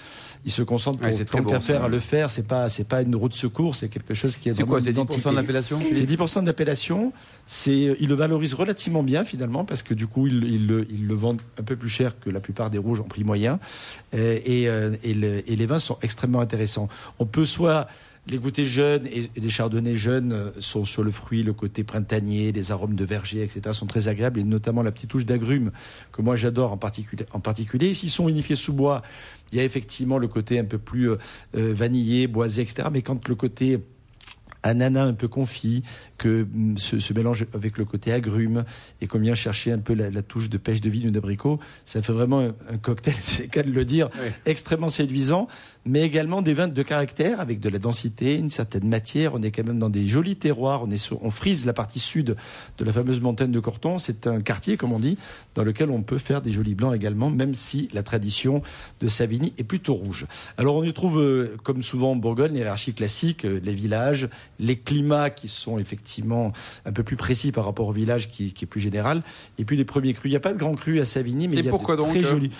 ils 0.45 0.51
se 0.51 0.61
concentrent 0.63 1.01
Ouais, 1.01 1.09
pour 1.09 1.17
c'est 1.17 1.25
très 1.25 1.37
tant 1.41 1.49
qu'à 1.49 1.59
faire 1.59 1.83
à 1.83 1.87
le 1.89 1.99
faire. 1.99 2.29
C'est 2.29 2.45
pas, 2.47 2.67
c'est 2.69 2.87
pas 2.87 3.01
une 3.01 3.15
roue 3.15 3.29
de 3.29 3.33
secours, 3.33 3.75
c'est 3.75 3.87
quelque 3.89 4.13
chose 4.13 4.35
qui 4.37 4.49
est 4.49 4.53
C'est 4.53 4.63
quoi 4.63 4.81
C'est 4.81 4.89
10% 4.89 4.93
identité. 4.93 5.29
de 5.29 5.35
l'appellation 5.35 5.79
C'est 5.93 6.05
10% 6.09 6.43
d'appellation. 6.43 7.13
C'est, 7.45 7.95
ils 7.99 8.07
le 8.07 8.15
valorisent 8.15 8.53
relativement 8.53 9.03
bien 9.03 9.23
finalement 9.25 9.65
parce 9.65 9.83
que 9.83 9.93
du 9.93 10.07
coup 10.07 10.27
ils, 10.27 10.43
ils 10.43 10.67
le, 10.67 10.85
ils 10.89 11.07
le 11.07 11.15
vendent 11.15 11.41
un 11.59 11.63
peu 11.63 11.75
plus 11.75 11.89
cher 11.89 12.19
que 12.19 12.29
la 12.29 12.39
plupart 12.39 12.69
des 12.69 12.77
rouges 12.77 12.99
en 12.99 13.03
prix 13.05 13.23
moyen. 13.23 13.59
Euh, 14.13 14.39
et, 14.45 14.67
euh, 14.69 14.91
et, 15.03 15.13
le- 15.13 15.49
et 15.49 15.55
les 15.55 15.65
vins 15.65 15.79
sont 15.79 15.97
extrêmement 16.01 16.41
intéressants. 16.41 16.89
On 17.19 17.25
peut 17.25 17.45
soit 17.45 17.87
les 18.27 18.37
goûter 18.37 18.67
jeunes 18.67 19.07
et, 19.07 19.31
les 19.35 19.49
chardonnays 19.49 19.95
jeunes 19.95 20.31
euh, 20.31 20.49
sont 20.59 20.85
sur 20.85 21.03
le 21.03 21.09
fruit, 21.11 21.41
le 21.41 21.53
côté 21.53 21.83
printanier, 21.83 22.51
les 22.51 22.71
arômes 22.71 22.93
de 22.95 23.03
verger, 23.03 23.41
etc. 23.41 23.61
sont 23.71 23.87
très 23.87 24.00
et 24.07 24.43
notamment 24.43 24.83
la 24.83 24.91
petite 24.91 25.09
touche 25.09 25.25
d'agrumes 25.25 25.71
que 26.11 26.21
moi 26.21 26.35
j'adore 26.35 26.71
en 26.71 26.77
particulier. 26.77 27.25
En 27.33 27.39
particulier, 27.39 27.93
s'ils 27.93 28.09
sont 28.09 28.27
unifiés 28.29 28.55
sous 28.55 28.73
bois, 28.73 29.01
il 29.51 29.57
y 29.57 29.61
a 29.61 29.63
effectivement 29.63 30.17
le 30.17 30.27
côté 30.27 30.59
un 30.59 30.65
peu 30.65 30.77
plus 30.77 31.09
euh, 31.09 31.17
euh, 31.55 31.73
vanillé, 31.73 32.27
boisé, 32.27 32.61
etc. 32.61 32.87
Mais 32.91 33.01
quand 33.01 33.27
le 33.27 33.35
côté 33.35 33.79
ananas 34.63 35.03
un 35.05 35.13
peu 35.13 35.27
confit, 35.27 35.83
que 36.17 36.45
mm, 36.51 36.77
ce, 36.77 36.99
ce 36.99 37.13
mélange 37.13 37.45
avec 37.53 37.77
le 37.77 37.85
côté 37.85 38.11
agrumes 38.13 38.63
et 39.01 39.07
qu'on 39.07 39.19
vient 39.19 39.35
chercher 39.35 39.71
un 39.71 39.79
peu 39.79 39.93
la, 39.93 40.09
la 40.09 40.21
touche 40.21 40.49
de 40.49 40.57
pêche 40.57 40.81
de 40.81 40.89
vigne 40.89 41.07
ou 41.07 41.11
d'abricot, 41.11 41.59
ça 41.85 42.01
fait 42.01 42.13
vraiment 42.13 42.39
un, 42.41 42.53
un 42.71 42.77
cocktail, 42.77 43.15
c'est 43.21 43.43
le 43.43 43.49
cas 43.49 43.63
de 43.63 43.71
le 43.71 43.85
dire, 43.85 44.09
Oui. 44.15 44.29
extrêmement 44.45 44.89
séduisant, 44.89 45.47
mais 45.85 46.01
également 46.03 46.41
des 46.43 46.53
vins 46.53 46.67
de 46.67 46.83
caractère 46.83 47.39
avec 47.39 47.59
de 47.59 47.69
la 47.69 47.79
densité, 47.79 48.35
une 48.35 48.49
certaine 48.51 48.87
matière. 48.87 49.33
On 49.33 49.41
est 49.41 49.49
quand 49.51 49.65
même 49.65 49.79
dans 49.79 49.89
des 49.89 50.07
jolis 50.07 50.35
terroirs. 50.35 50.83
On 50.83 50.91
est 50.91 50.97
sur- 50.97 51.23
on 51.23 51.31
frise 51.31 51.65
la 51.65 51.73
partie 51.73 51.97
sud 51.99 52.35
de 52.77 52.85
la 52.85 52.93
fameuse 52.93 53.19
montagne 53.19 53.51
de 53.51 53.59
Corton. 53.59 53.97
C'est 53.97 54.27
un 54.27 54.41
quartier, 54.41 54.77
comme 54.77 54.93
on 54.93 54.99
dit, 54.99 55.17
dans 55.55 55.63
lequel 55.63 55.89
on 55.89 56.03
peut 56.03 56.19
faire 56.19 56.41
des 56.43 56.51
jolis 56.51 56.75
blancs 56.75 56.95
également, 56.95 57.31
même 57.31 57.55
si 57.55 57.89
la 57.93 58.03
tradition 58.03 58.61
de 58.99 59.07
Savigny 59.07 59.53
est 59.57 59.63
plutôt 59.63 59.95
rouge. 59.95 60.27
Alors 60.57 60.75
on 60.75 60.83
y 60.83 60.93
trouve, 60.93 61.19
euh, 61.19 61.57
comme 61.63 61.81
souvent 61.81 62.11
en 62.11 62.15
Bourgogne, 62.15 62.53
l'hierarchie 62.53 62.93
classique, 62.93 63.45
euh, 63.45 63.59
les 63.63 63.73
villages, 63.73 64.29
les 64.61 64.77
climats 64.77 65.29
qui 65.29 65.47
sont 65.47 65.79
effectivement 65.79 66.53
un 66.85 66.93
peu 66.93 67.03
plus 67.03 67.17
précis 67.17 67.51
par 67.51 67.65
rapport 67.65 67.87
au 67.87 67.91
village 67.91 68.29
qui, 68.29 68.53
qui 68.53 68.65
est 68.65 68.67
plus 68.67 68.79
général, 68.79 69.23
et 69.57 69.65
puis 69.65 69.75
les 69.75 69.85
premiers 69.85 70.13
crus. 70.13 70.29
Il 70.29 70.33
n'y 70.33 70.37
a 70.37 70.41
pas 70.41 70.53
de 70.53 70.57
grands 70.57 70.75
crus 70.75 71.01
à 71.01 71.05
Savigny, 71.05 71.47
mais 71.47 71.57
Et 71.57 71.59
il 71.59 71.65
y 71.65 71.67
a 71.67 71.71
pourquoi 71.71 71.95
de 71.95 72.01
donc, 72.01 72.11
très 72.11 72.19
euh 72.19 72.29
jolis. 72.29 72.51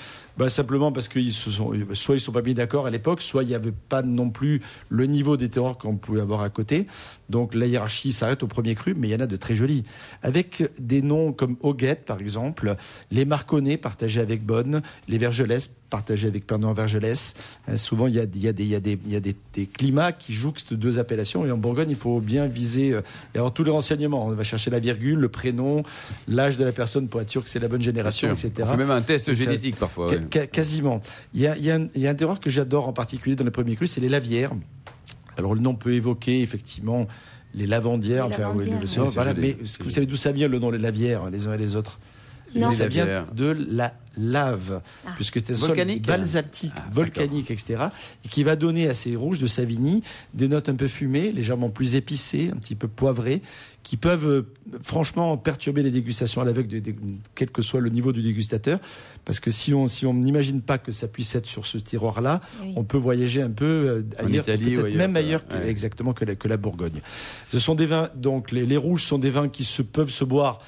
Bah, 0.41 0.49
simplement 0.49 0.91
parce 0.91 1.07
qu'ils 1.07 1.33
se 1.33 1.51
sont, 1.51 1.71
soit 1.93 2.15
ils 2.15 2.19
sont 2.19 2.31
pas 2.31 2.41
mis 2.41 2.55
d'accord 2.55 2.87
à 2.87 2.89
l'époque, 2.89 3.21
soit 3.21 3.43
il 3.43 3.49
n'y 3.49 3.53
avait 3.53 3.71
pas 3.71 4.01
non 4.01 4.31
plus 4.31 4.59
le 4.89 5.05
niveau 5.05 5.37
des 5.37 5.49
terroirs 5.49 5.77
qu'on 5.77 5.97
pouvait 5.97 6.19
avoir 6.19 6.41
à 6.41 6.49
côté. 6.49 6.87
Donc 7.29 7.53
la 7.53 7.67
hiérarchie 7.67 8.11
s'arrête 8.11 8.41
au 8.41 8.47
premier 8.47 8.73
cru, 8.73 8.95
mais 8.97 9.07
il 9.07 9.11
y 9.11 9.15
en 9.15 9.19
a 9.19 9.27
de 9.27 9.35
très 9.35 9.55
jolis. 9.55 9.83
Avec 10.23 10.63
des 10.79 11.03
noms 11.03 11.31
comme 11.31 11.57
Auguette, 11.61 12.05
par 12.05 12.19
exemple, 12.19 12.75
les 13.11 13.23
Marconnais 13.23 13.77
partagés 13.77 14.19
avec 14.19 14.43
Bonne, 14.43 14.81
les 15.07 15.19
Vergelès 15.19 15.69
partagés 15.91 16.27
avec 16.27 16.47
Pernon 16.47 16.73
Vergelès. 16.73 17.35
Euh, 17.69 17.77
souvent, 17.77 18.07
il 18.07 18.15
y 18.15 18.19
a, 18.19 18.23
il 18.23 18.41
y 18.41 18.47
a, 18.47 18.53
des, 18.53 18.63
il 18.63 18.69
y 18.69 18.75
a, 18.75 18.79
des, 18.79 18.97
il 19.05 19.11
y 19.11 19.15
a 19.15 19.19
des, 19.19 19.35
des 19.53 19.67
climats 19.67 20.13
qui 20.13 20.33
jouxtent 20.33 20.73
deux 20.73 20.97
appellations. 20.97 21.45
Et 21.45 21.51
en 21.51 21.57
Bourgogne, 21.57 21.89
il 21.89 21.95
faut 21.95 22.19
bien 22.19 22.47
viser 22.47 22.93
euh, 22.93 23.01
et 23.35 23.37
avoir 23.37 23.53
tous 23.53 23.63
les 23.63 23.71
renseignements. 23.71 24.25
On 24.25 24.29
va 24.29 24.43
chercher 24.43 24.71
la 24.71 24.79
virgule, 24.79 25.19
le 25.19 25.29
prénom, 25.29 25.83
l'âge 26.27 26.57
de 26.57 26.63
la 26.63 26.71
personne 26.71 27.07
pour 27.09 27.21
être 27.21 27.29
sûr 27.29 27.43
que 27.43 27.49
c'est 27.49 27.59
la 27.59 27.67
bonne 27.67 27.81
génération, 27.81 28.31
etc. 28.31 28.51
On 28.61 28.65
fait 28.67 28.77
même 28.77 28.89
un 28.89 29.01
test 29.01 29.31
génétique 29.33 29.75
parfois. 29.75 30.07
Ouais. 30.07 30.19
Quasiment. 30.31 31.01
Il 31.33 31.41
y 31.41 31.47
a, 31.47 31.55
il 31.57 31.63
y 31.65 31.71
a 31.71 31.75
un, 31.75 31.87
il 31.95 32.01
y 32.01 32.07
a 32.07 32.09
un 32.11 32.15
terroir 32.15 32.39
que 32.39 32.49
j'adore 32.49 32.87
en 32.87 32.93
particulier 32.93 33.35
dans 33.35 33.45
les 33.45 33.51
premiers 33.51 33.75
crus, 33.75 33.91
c'est 33.91 34.01
les 34.01 34.09
lavières. 34.09 34.51
Alors 35.37 35.53
le 35.55 35.61
nom 35.61 35.75
peut 35.75 35.93
évoquer 35.93 36.41
effectivement 36.41 37.07
les 37.53 37.67
lavandières. 37.67 38.27
Les 38.27 38.33
enfin, 38.35 38.53
oui, 38.55 38.65
lavandières, 38.65 38.67
le- 38.67 38.75
oui. 38.75 38.81
le- 38.81 38.87
C'est 38.87 39.13
voilà, 39.15 39.33
joli, 39.35 39.41
mais 39.41 39.57
vous 39.83 39.91
savez 39.91 40.05
d'où 40.05 40.15
ça 40.15 40.31
vient 40.31 40.47
le 40.47 40.59
nom 40.59 40.71
les 40.71 40.77
lavières, 40.77 41.29
les 41.29 41.47
uns 41.47 41.53
et 41.53 41.57
les 41.57 41.75
autres? 41.75 41.99
Non. 42.55 42.71
Ça 42.71 42.87
vient 42.87 43.25
de 43.33 43.55
la 43.69 43.93
lave, 44.17 44.81
Ah. 45.05 45.11
puisque 45.15 45.39
c'est 45.39 45.53
un 45.53 45.55
sol 45.55 45.69
Volcanique 45.69 46.05
basaltique, 46.05 46.73
Ah, 46.75 46.83
volcanique, 46.91 47.49
etc., 47.49 47.83
et 48.25 48.27
qui 48.27 48.43
va 48.43 48.57
donner 48.57 48.89
à 48.89 48.93
ces 48.93 49.15
rouges 49.15 49.39
de 49.39 49.47
Savigny 49.47 50.01
des 50.33 50.49
notes 50.49 50.67
un 50.67 50.75
peu 50.75 50.89
fumées, 50.89 51.31
légèrement 51.31 51.69
plus 51.69 51.95
épicées, 51.95 52.49
un 52.53 52.57
petit 52.57 52.75
peu 52.75 52.89
poivrées, 52.89 53.41
qui 53.83 53.95
peuvent 53.95 54.27
euh, 54.27 54.41
franchement 54.83 55.37
perturber 55.37 55.81
les 55.81 55.91
dégustations 55.91 56.41
à 56.41 56.45
l'aveugle, 56.45 56.81
quel 57.35 57.49
que 57.51 57.61
soit 57.61 57.79
le 57.79 57.89
niveau 57.89 58.11
du 58.11 58.21
dégustateur, 58.21 58.79
parce 59.23 59.39
que 59.39 59.49
si 59.49 59.73
on 59.73 59.87
si 59.87 60.05
on 60.05 60.13
n'imagine 60.13 60.61
pas 60.61 60.77
que 60.77 60.91
ça 60.91 61.07
puisse 61.07 61.33
être 61.35 61.45
sur 61.47 61.65
ce 61.65 61.77
terroir-là, 61.77 62.41
Oui. 62.61 62.73
on 62.75 62.83
peut 62.83 62.97
voyager 62.97 63.41
un 63.41 63.49
peu 63.49 63.65
euh, 63.65 64.03
En 64.21 64.25
ailleurs, 64.25 64.43
Italie 64.43 64.63
ou 64.65 64.69
peut-être 64.73 64.85
ailleurs, 64.87 64.97
même 64.97 65.15
ailleurs 65.15 65.47
que, 65.47 65.55
Ouais. 65.55 65.69
exactement 65.69 66.11
que 66.13 66.25
la, 66.25 66.35
que 66.35 66.49
la 66.49 66.57
Bourgogne. 66.57 66.99
Ce 67.49 67.59
sont 67.59 67.75
des 67.75 67.85
vins, 67.85 68.09
donc 68.15 68.51
les, 68.51 68.65
les 68.65 68.77
rouges 68.77 69.05
sont 69.05 69.19
des 69.19 69.29
vins 69.31 69.47
qui 69.47 69.63
se 69.63 69.81
peuvent 69.81 70.09
se 70.11 70.25
boire 70.25 70.59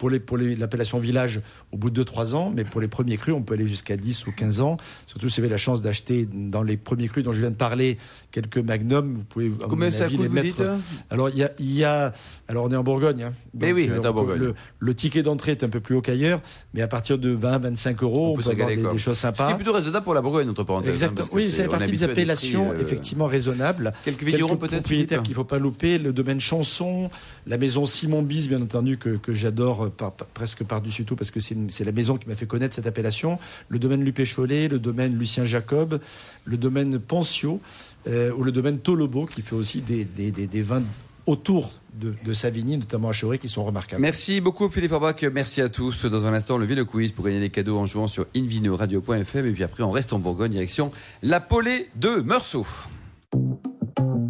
pour 0.00 0.10
les 0.10 0.18
pour 0.18 0.36
les- 0.38 0.56
l'appellation 0.56 0.98
village 0.98 1.40
au 1.72 1.76
bout 1.76 1.90
de 1.90 2.02
2-3 2.02 2.34
ans, 2.34 2.50
mais 2.54 2.64
pour 2.64 2.80
les 2.80 2.88
premiers 2.88 3.16
crus, 3.18 3.34
on 3.34 3.42
peut 3.42 3.54
aller 3.54 3.66
jusqu'à 3.68 3.96
10 3.96 4.26
ou 4.26 4.32
15 4.32 4.62
ans. 4.62 4.78
Surtout 5.06 5.28
si 5.28 5.40
vous 5.40 5.44
avez 5.44 5.50
la 5.52 5.58
chance 5.58 5.82
d'acheter 5.82 6.26
dans 6.32 6.62
les 6.62 6.76
premiers 6.78 7.06
crus 7.06 7.22
dont 7.22 7.32
je 7.32 7.40
viens 7.40 7.50
de 7.50 7.54
parler 7.54 7.98
quelques 8.32 8.58
magnums, 8.58 9.14
vous 9.16 9.24
pouvez 9.24 9.52
à 9.62 9.66
Combien 9.68 9.90
mon 9.90 9.96
ça 9.96 10.04
avis, 10.04 10.16
coûte, 10.16 10.22
les 10.22 10.28
vous 10.28 10.34
mettre. 10.34 10.60
hein? 10.62 10.78
Alors 11.10 11.28
il 11.28 11.36
y 11.38 11.44
a, 11.44 11.50
il 11.58 11.72
y 11.72 11.84
a- 11.84 12.12
alors 12.48 12.64
on 12.64 12.70
est 12.72 12.76
en 12.76 12.82
Bourgogne. 12.82 13.24
Hein. 13.24 13.32
Mais 13.54 13.72
oui, 13.72 13.88
euh, 13.90 13.98
on 13.98 14.02
est 14.02 14.06
en 14.06 14.12
peut- 14.12 14.12
Bourgogne. 14.18 14.38
Le, 14.40 14.54
le 14.78 14.94
ticket 14.94 15.22
d'entrée 15.22 15.52
est 15.52 15.64
un 15.64 15.68
peu 15.68 15.80
plus 15.80 15.94
haut 15.94 16.00
qu'ailleurs, 16.00 16.40
mais 16.72 16.80
à 16.80 16.88
partir 16.88 17.18
de 17.18 17.30
20-25 17.34 18.02
euros, 18.02 18.28
On 18.28 18.32
on, 18.32 18.36
peut 18.36 18.42
peut, 18.42 18.50
avoir 18.50 18.68
des, 18.68 18.76
des 18.76 18.98
choses 18.98 19.16
Ce 19.16 19.20
sympas. 19.22 19.50
est 19.50 19.54
plutôt 19.56 19.72
raisonnable 19.74 20.04
pour 20.04 20.14
la 20.14 20.22
Bourgogne, 20.22 20.48
entre 20.48 20.64
parenthèses. 20.64 20.88
hein, 20.88 21.10
Exactement. 21.12 21.28
Oui, 21.32 21.52
c'est- 21.52 21.68
partie 21.68 21.90
des 21.90 22.02
appellations 22.04 22.72
euh, 22.72 22.80
effectivement 22.80 23.26
raisonnables. 23.26 23.92
Quelques 24.04 24.22
vignerons 24.22 24.56
peut-être 24.56 24.80
propriétaires 24.80 25.22
qu'il 25.22 25.32
ne 25.32 25.36
faut 25.36 25.44
pas 25.44 25.58
louper. 25.58 25.98
Le 25.98 26.12
domaine 26.14 26.40
Chanson, 26.40 27.10
la 27.46 27.58
maison 27.58 27.84
Simon 27.86 28.22
Bis, 28.22 28.48
bien 28.48 28.62
entendu, 28.62 28.96
que, 28.96 29.10
que 29.16 29.32
j'adore 29.34 29.84
euh, 29.86 29.89
presque 30.34 30.64
par-dessus 30.64 31.04
tout 31.04 31.16
parce 31.16 31.30
que 31.30 31.40
c'est 31.40 31.84
la 31.84 31.92
maison 31.92 32.16
qui 32.16 32.28
m'a 32.28 32.34
fait 32.34 32.46
connaître 32.46 32.74
cette 32.74 32.86
appellation. 32.86 33.38
Le 33.68 33.78
domaine 33.78 34.02
Lupé-Cholet, 34.04 34.68
le 34.68 34.78
domaine 34.78 35.18
Lucien 35.18 35.44
Jacob, 35.44 36.00
le 36.44 36.56
domaine 36.56 36.98
Pensio 36.98 37.60
euh, 38.06 38.32
ou 38.32 38.42
le 38.44 38.52
domaine 38.52 38.78
Tolobo 38.78 39.26
qui 39.26 39.42
fait 39.42 39.54
aussi 39.54 39.82
des, 39.82 40.04
des- 40.04 40.30
des- 40.30 40.62
vins 40.62 40.82
autour 41.26 41.72
de, 41.94 42.32
Savigny, 42.32 42.76
notamment 42.78 43.08
à 43.10 43.12
Choré, 43.12 43.38
qui 43.38 43.48
sont 43.48 43.64
remarquables. 43.64 44.00
Merci 44.00 44.40
beaucoup 44.40 44.68
Philippe 44.68 44.92
Orbach, 44.92 45.22
merci 45.32 45.60
à 45.60 45.68
tous. 45.68 46.06
Dans 46.06 46.24
un 46.26 46.32
instant, 46.32 46.56
le 46.56 46.64
Vino 46.64 46.84
Quiz 46.86 47.12
pour 47.12 47.24
gagner 47.26 47.40
des 47.40 47.50
cadeaux 47.50 47.78
en 47.78 47.86
jouant 47.86 48.06
sur 48.06 48.26
invinoradio.fm 48.34 49.46
et 49.46 49.52
puis 49.52 49.62
après 49.64 49.82
on 49.82 49.90
reste 49.90 50.12
en 50.12 50.18
Bourgogne 50.18 50.52
direction 50.52 50.90
la 51.22 51.40
Polée 51.40 51.88
de 51.96 52.16
Meursault. 52.22 52.66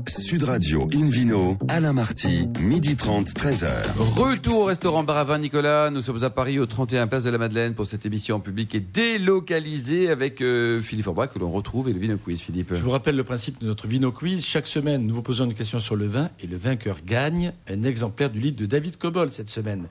Sud 0.08 0.44
Radio 0.44 0.88
Invino, 0.94 1.56
Alain 1.68 1.92
Marty, 1.92 2.48
midi 2.60 2.96
30, 2.96 3.28
13h. 3.28 3.68
Retour 4.16 4.60
au 4.60 4.64
restaurant 4.64 5.02
Baravin 5.02 5.38
Nicolas. 5.38 5.90
Nous 5.90 6.00
sommes 6.00 6.22
à 6.24 6.30
Paris 6.30 6.58
au 6.58 6.66
31 6.66 7.06
Place 7.06 7.24
de 7.24 7.30
la 7.30 7.38
Madeleine 7.38 7.74
pour 7.74 7.86
cette 7.86 8.06
émission 8.06 8.36
en 8.36 8.40
public 8.40 8.74
et 8.74 8.80
délocalisée 8.80 10.10
avec 10.10 10.40
euh, 10.40 10.80
Philippe 10.82 11.06
Orbach 11.06 11.28
que 11.32 11.38
l'on 11.38 11.50
retrouve 11.50 11.88
et 11.88 11.92
le 11.92 11.98
Vino 11.98 12.16
Quiz 12.16 12.40
Philippe. 12.40 12.74
Je 12.74 12.80
vous 12.80 12.90
rappelle 12.90 13.16
le 13.16 13.24
principe 13.24 13.60
de 13.60 13.66
notre 13.66 13.86
Vino 13.86 14.12
Quiz. 14.12 14.44
Chaque 14.44 14.66
semaine, 14.66 15.06
nous 15.06 15.14
vous 15.14 15.22
posons 15.22 15.44
une 15.44 15.54
question 15.54 15.80
sur 15.80 15.96
le 15.96 16.06
vin 16.06 16.30
et 16.42 16.46
le 16.46 16.56
vainqueur 16.56 16.98
gagne 17.04 17.52
un 17.68 17.82
exemplaire 17.82 18.30
du 18.30 18.40
livre 18.40 18.56
de 18.56 18.66
David 18.66 18.96
Cobol 18.96 19.32
cette 19.32 19.50
semaine. 19.50 19.86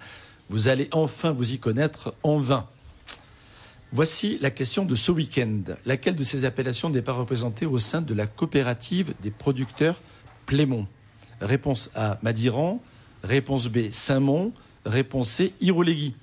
Vous 0.50 0.68
allez 0.68 0.90
enfin 0.92 1.32
vous 1.32 1.54
y 1.54 1.60
connaître 1.60 2.14
en 2.24 2.40
vin. 2.40 2.66
Voici 3.92 4.38
la 4.40 4.52
question 4.52 4.86
de 4.86 4.94
ce 4.94 5.12
week-end. 5.12 5.62
Laquelle 5.88 6.16
de 6.16 6.24
ces 6.24 6.46
appellations 6.46 6.92
n'est 6.92 7.02
pas 7.02 7.14
représentée 7.14 7.66
au 7.66 7.80
sein 7.80 8.02
de 8.02 8.14
la 8.14 8.28
coopérative 8.28 9.16
des 9.24 9.32
producteurs 9.32 10.00
Plémont? 10.46 10.86
Réponse 11.42 11.90
A, 11.96 12.20
Madiran. 12.22 12.82
Réponse 13.24 13.68
B, 13.68 13.90
Saint-Mont. 13.90 14.52
Réponse 14.86 15.32
C, 15.32 15.54
Irolégui. 15.60 16.14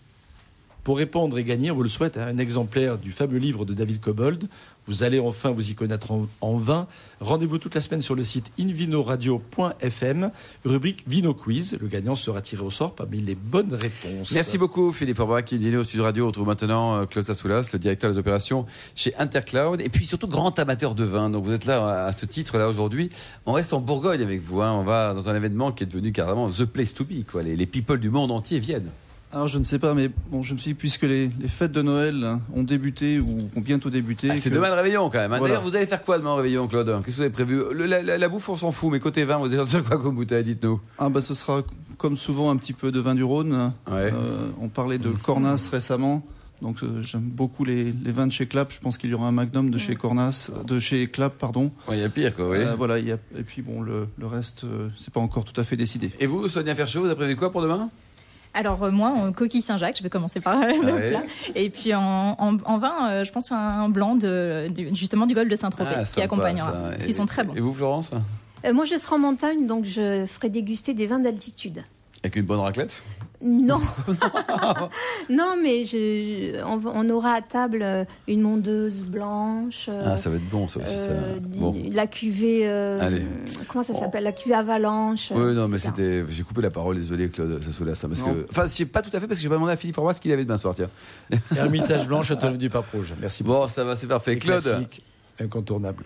Pour 0.85 0.99
répondre 0.99 1.37
et 1.39 1.43
gagner, 1.43 1.73
vous 1.73 1.83
le 1.83 1.89
souhaite, 1.89 2.17
un 2.17 2.39
exemplaire 2.39 2.99
du 2.99 3.11
fameux 3.11 3.39
livre 3.39 3.65
de 3.65 3.75
David 3.75 3.99
Cobold. 3.99 4.45
Vous 4.88 5.02
allez 5.02 5.19
enfin 5.19 5.50
vous 5.50 5.71
y 5.71 5.75
connaître 5.75 6.12
en, 6.12 6.26
en 6.40 6.57
vin. 6.57 6.87
Rendez-vous 7.21 7.59
toute 7.59 7.75
la 7.75 7.81
semaine 7.81 8.02
sur 8.02 8.14
le 8.14 8.23
site 8.23 8.50
invinoradio.fm, 8.59 10.31
rubrique 10.64 11.05
Vino 11.07 11.35
Quiz. 11.35 11.76
Le 11.81 11.88
gagnant 11.88 12.14
sera 12.14 12.40
tiré 12.43 12.62
au 12.62 12.71
sort 12.71 12.95
parmi 12.95 13.21
les 13.21 13.35
bonnes 13.35 13.75
réponses. 13.75 14.33
Merci 14.33 14.59
beaucoup 14.59 14.93
Philippe 14.93 15.19
Orbach 15.19 15.45
qui 15.45 15.57
est 15.57 15.76
au 15.76 15.85
Sud 15.85 16.00
Radio. 16.00 16.25
On 16.25 16.28
retrouve 16.28 16.47
maintenant 16.47 16.97
euh, 16.97 17.05
Claude 17.07 17.26
Sassoulas, 17.26 17.69
le 17.73 17.78
directeur 17.78 18.12
des 18.12 18.19
opérations 18.19 18.66
chez 18.95 19.14
Intercloud 19.16 19.81
et 19.81 19.88
puis 19.88 20.07
surtout 20.07 20.28
grand 20.28 20.57
amateur 20.59 20.95
de 20.95 21.05
vin. 21.05 21.31
Donc 21.31 21.45
vous 21.45 21.52
êtes 21.52 21.64
là 21.64 22.07
à 22.07 22.12
ce 22.12 22.26
titre-là 22.26 22.69
aujourd'hui. 22.69 23.11
On 23.47 23.52
reste 23.52 23.73
en 23.73 23.81
Bourgogne 23.81 24.23
avec 24.23 24.43
vous. 24.43 24.61
hein. 24.62 24.73
On 24.73 24.85
va 24.85 25.14
dans 25.14 25.28
un 25.28 25.35
événement 25.35 25.73
qui 25.73 25.85
est 25.85 25.87
devenu 25.87 26.12
carrément 26.12 26.49
the 26.50 26.64
place 26.64 26.95
to 26.95 27.05
be. 27.05 27.25
Quoi. 27.31 27.43
Les, 27.43 27.57
les 27.57 27.66
people 27.66 27.99
du 27.99 28.11
monde 28.11 28.31
entier 28.31 28.59
viennent. 28.61 28.90
Alors 29.37 29.49
je 29.49 29.59
ne 29.59 29.64
sais 29.64 29.78
pas, 29.78 29.93
mais 29.93 30.11
bon, 30.31 30.43
je 30.43 30.55
me 30.55 30.59
suis 30.59 30.71
dit, 30.71 30.75
puisque 30.75 31.02
les, 31.02 31.28
les 31.38 31.49
fêtes 31.49 31.73
de 31.73 31.83
Noël 31.83 32.25
hein, 32.25 32.40
ont 32.55 32.62
débuté 32.62 33.21
ou 33.21 33.49
ont 33.55 33.61
bientôt 33.61 33.90
débuté. 33.90 34.28
Ah, 34.31 34.37
c'est 34.38 34.49
que- 34.49 34.55
demain 34.55 34.71
le 34.71 34.76
réveillon 34.76 35.11
quand 35.11 35.19
même. 35.19 35.33
hein. 35.35 35.38
Voilà. 35.38 35.57
D'ailleurs, 35.57 35.69
vous 35.69 35.76
allez 35.76 35.87
faire 35.87 36.02
quoi 36.02 36.16
demain 36.19 36.33
au 36.33 36.37
réveillon, 36.37 36.66
Claude 36.69 36.87
Qu'est-ce 37.05 37.05
que 37.05 37.11
vous 37.12 37.21
avez 37.21 37.31
prévu 37.31 37.61
Le- 37.75 37.85
la, 37.85 38.02
la- 38.02 38.16
la 38.16 38.28
bouffe, 38.31 38.49
on 38.49 38.57
s'en 38.57 38.73
fout, 38.73 38.90
mais 38.90 38.99
côté 38.99 39.25
vin, 39.25 39.37
vous 39.37 39.52
avez 39.52 39.57
sorti 39.59 39.83
quoi 39.87 40.00
comme 40.00 40.14
bouteille 40.14 40.43
Dites-nous. 40.43 40.81
Ah 40.97 41.11
bah 41.11 41.21
ce 41.21 41.35
sera 41.35 41.62
comme 41.99 42.16
souvent 42.16 42.50
un 42.50 42.57
petit 42.57 42.73
peu 42.73 42.90
de 42.90 42.99
vin 42.99 43.14
du 43.14 43.25
Rhône. 43.25 43.52
Ouais. 43.87 44.11
Euh, 44.11 44.49
on 44.59 44.69
parlait 44.69 44.97
de 44.99 45.11
Cornas 45.11 45.69
récemment. 45.71 46.25
Donc 46.62 46.83
euh, 46.83 47.02
j'aime 47.02 47.21
beaucoup 47.21 47.66
les, 47.66 47.93
les 47.93 48.12
vins 48.12 48.26
de 48.26 48.33
chez 48.33 48.47
Clap. 48.47 48.73
Je 48.73 48.81
pense 48.81 48.97
qu'il 48.97 49.11
y 49.11 49.14
aura 49.14 49.26
un 49.28 49.33
Magnum 49.33 49.71
de 49.71 49.76
chez 49.76 49.97
Cornas, 49.97 50.50
de 50.66 50.78
chez 50.78 51.09
Clap, 51.09 51.35
pardon. 51.37 51.71
Ouais, 51.88 51.99
Il 51.99 52.00
y 52.00 52.05
a 52.05 52.09
pire, 52.09 52.35
quoi. 52.35 52.49
oui. 52.49 52.57
Euh, 52.61 52.75
voilà. 52.75 52.99
Y 52.99 53.12
a, 53.12 53.19
et 53.38 53.43
puis 53.43 53.61
bon, 53.61 53.83
le, 53.83 54.09
le 54.19 54.26
reste, 54.26 54.64
euh, 54.64 54.88
c'est 54.97 55.12
pas 55.12 55.21
encore 55.21 55.45
tout 55.45 55.61
à 55.61 55.64
fait 55.64 55.76
décidé. 55.76 56.11
Et 56.21 56.25
vous, 56.26 56.49
Sonia 56.49 56.75
Ferchaud, 56.75 57.00
vous 57.00 57.07
avez 57.07 57.14
prévu 57.16 57.37
quoi 57.37 57.52
pour 57.52 57.61
demain? 57.61 57.90
Alors 58.57 58.83
euh, 58.83 58.91
moi, 58.91 59.11
en 59.11 59.33
coquille 59.33 59.63
Saint-Jacques, 59.63 59.97
je 59.99 60.03
vais 60.03 60.09
commencer 60.09 60.41
par 60.41 60.59
le 60.61 60.93
Ouais. 60.93 61.11
plat. 61.11 61.23
Et 61.55 61.69
puis 61.71 61.95
en, 61.95 62.35
en- 62.39 62.57
en 62.65 62.79
vin, 62.79 63.11
euh, 63.11 63.25
je 63.25 63.31
pense 63.31 63.53
à 63.53 63.57
un 63.59 63.89
blanc 63.89 64.17
de, 64.17 64.67
justement 64.95 65.27
du 65.27 65.35
golfe 65.35 65.49
de 65.51 65.57
Saint-Tropez 65.57 65.91
Ah, 65.95 66.05
qui 66.05 66.23
accompagnera. 66.23 66.73
ça. 66.73 66.79
Parce 66.91 67.05
qu'ils 67.05 67.15
sont 67.15 67.27
très 67.27 67.45
bons. 67.45 67.55
Et 67.55 67.61
vous, 67.61 67.73
Florence 67.75 68.11
Euh, 68.65 68.73
moi, 68.73 68.85
je 68.87 68.97
serai 68.97 69.15
en 69.17 69.19
montagne, 69.19 69.67
donc 69.67 69.85
je 69.85 70.25
ferai 70.27 70.49
déguster 70.49 70.95
des 70.95 71.07
vins 71.07 71.19
d'altitude. 71.21 71.85
Avec 72.25 72.37
une 72.37 72.45
bonne 72.47 72.61
raclette 72.61 72.97
Non, 73.43 73.81
non, 75.31 75.55
mais 75.62 75.85
je, 75.85 76.62
on, 76.64 76.81
on 76.87 77.11
aura 77.11 77.33
à 77.33 77.43
table 77.43 77.81
euh, 77.83 78.05
une 78.28 78.40
mondeuse 78.40 79.02
blanche. 79.05 79.87
euh, 79.88 80.02
Ah, 80.12 80.16
ça 80.16 80.31
va 80.31 80.37
être 80.37 80.49
bon, 80.49 80.69
ça 80.69 80.81
aussi. 80.81 80.93
euh, 80.97 81.28
ça. 81.35 81.40
Bon. 81.40 81.75
La 81.93 82.07
cuvée, 82.07 82.69
euh, 82.69 83.00
Allez. 83.00 83.23
comment 83.69 83.83
ça 83.85 83.95
s'appelle? 83.95 84.25
La 84.25 84.33
cuvée 84.33 84.55
avalanche. 84.55 85.33
Oui, 85.35 85.55
non, 85.55 85.69
mais 85.69 85.78
c'était. 85.78 86.25
J'ai 86.28 86.43
coupé 86.43 86.62
la 86.62 86.71
parole, 86.71 86.97
désolé, 86.97 87.28
Claude 87.28 87.62
Sassoulas. 87.62 88.00
hein, 88.05 88.09
Parce 88.09 88.21
Non. 88.23 88.35
que... 88.35 88.47
Enfin, 88.50 88.66
c'est 88.69 88.87
pas 88.87 89.02
tout 89.02 89.11
à 89.14 89.21
fait 89.21 89.26
parce 89.26 89.38
que 89.38 89.43
j'ai 89.43 89.49
pas 89.49 89.55
demandé 89.57 89.73
à 89.73 89.76
Philippe 89.76 89.97
Roy 89.99 90.14
ce 90.14 90.21
qu'il 90.21 90.33
avait 90.33 90.45
demain 90.45 90.57
soir, 90.59 90.75
tiens. 90.75 90.88
Hermitage 91.55 92.07
Blanche, 92.07 92.28
Châteauneuf 92.28 92.59
du 92.59 92.71
Pape 92.71 92.90
Rouge. 92.93 93.14
Merci 93.21 93.43
beaucoup. 93.43 93.59
Bon, 93.61 93.69
ça 93.69 93.85
va, 93.85 93.97
c'est 93.97 94.07
parfait. 94.07 94.37
Claude, 94.38 94.62
classiques 94.62 95.02
incontournables. 95.40 96.05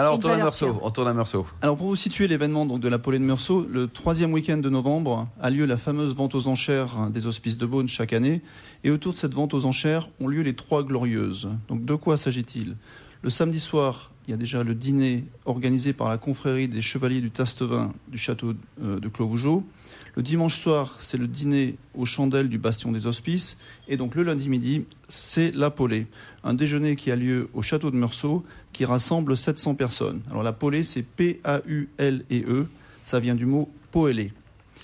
Alors, 0.00 0.20
Meursault. 0.22 0.80
Meursault. 1.12 1.46
Alors 1.60 1.76
pour 1.76 1.88
vous 1.88 1.96
situer 1.96 2.28
l'événement 2.28 2.64
donc 2.66 2.78
de 2.78 2.88
la 2.88 3.00
Polée 3.00 3.18
de 3.18 3.24
Meursault, 3.24 3.66
le 3.68 3.88
troisième 3.88 4.32
week-end 4.32 4.58
de 4.58 4.70
novembre 4.70 5.26
a 5.40 5.50
lieu 5.50 5.66
la 5.66 5.76
fameuse 5.76 6.14
vente 6.14 6.36
aux 6.36 6.46
enchères 6.46 7.10
des 7.10 7.26
hospices 7.26 7.58
de 7.58 7.66
Beaune 7.66 7.88
chaque 7.88 8.12
année. 8.12 8.40
Et 8.84 8.92
autour 8.92 9.12
de 9.12 9.18
cette 9.18 9.34
vente 9.34 9.54
aux 9.54 9.64
enchères 9.64 10.08
ont 10.20 10.28
lieu 10.28 10.42
les 10.42 10.54
trois 10.54 10.84
glorieuses. 10.84 11.48
Donc 11.66 11.84
de 11.84 11.96
quoi 11.96 12.16
s'agit-il? 12.16 12.76
Le 13.22 13.30
samedi 13.30 13.58
soir, 13.58 14.12
il 14.26 14.30
y 14.30 14.34
a 14.34 14.36
déjà 14.36 14.62
le 14.62 14.74
dîner 14.74 15.24
organisé 15.44 15.92
par 15.92 16.08
la 16.08 16.18
confrérie 16.18 16.68
des 16.68 16.82
chevaliers 16.82 17.20
du 17.20 17.30
Tastevin 17.30 17.92
du 18.08 18.16
château 18.16 18.54
euh, 18.82 19.00
de 19.00 19.08
Clos-Vougeot. 19.08 19.64
Le 20.14 20.22
dimanche 20.22 20.58
soir, 20.58 20.96
c'est 21.00 21.16
le 21.16 21.26
dîner 21.26 21.76
aux 21.94 22.04
chandelles 22.04 22.48
du 22.48 22.58
Bastion 22.58 22.92
des 22.92 23.06
Hospices. 23.06 23.58
Et 23.88 23.96
donc 23.96 24.14
le 24.14 24.22
lundi 24.22 24.48
midi, 24.48 24.84
c'est 25.08 25.50
la 25.54 25.70
Polée. 25.70 26.06
Un 26.44 26.54
déjeuner 26.54 26.94
qui 26.94 27.10
a 27.10 27.16
lieu 27.16 27.48
au 27.54 27.62
château 27.62 27.90
de 27.90 27.96
Meursault 27.96 28.44
qui 28.72 28.84
rassemble 28.84 29.36
700 29.36 29.74
personnes. 29.74 30.20
Alors 30.30 30.42
la 30.44 30.52
Polée, 30.52 30.84
c'est 30.84 31.02
P-A-U-L-E-E. 31.02 32.44
E. 32.48 32.66
Ça 33.02 33.18
vient 33.18 33.34
du 33.34 33.46
mot 33.46 33.68
poêler. 33.90 34.32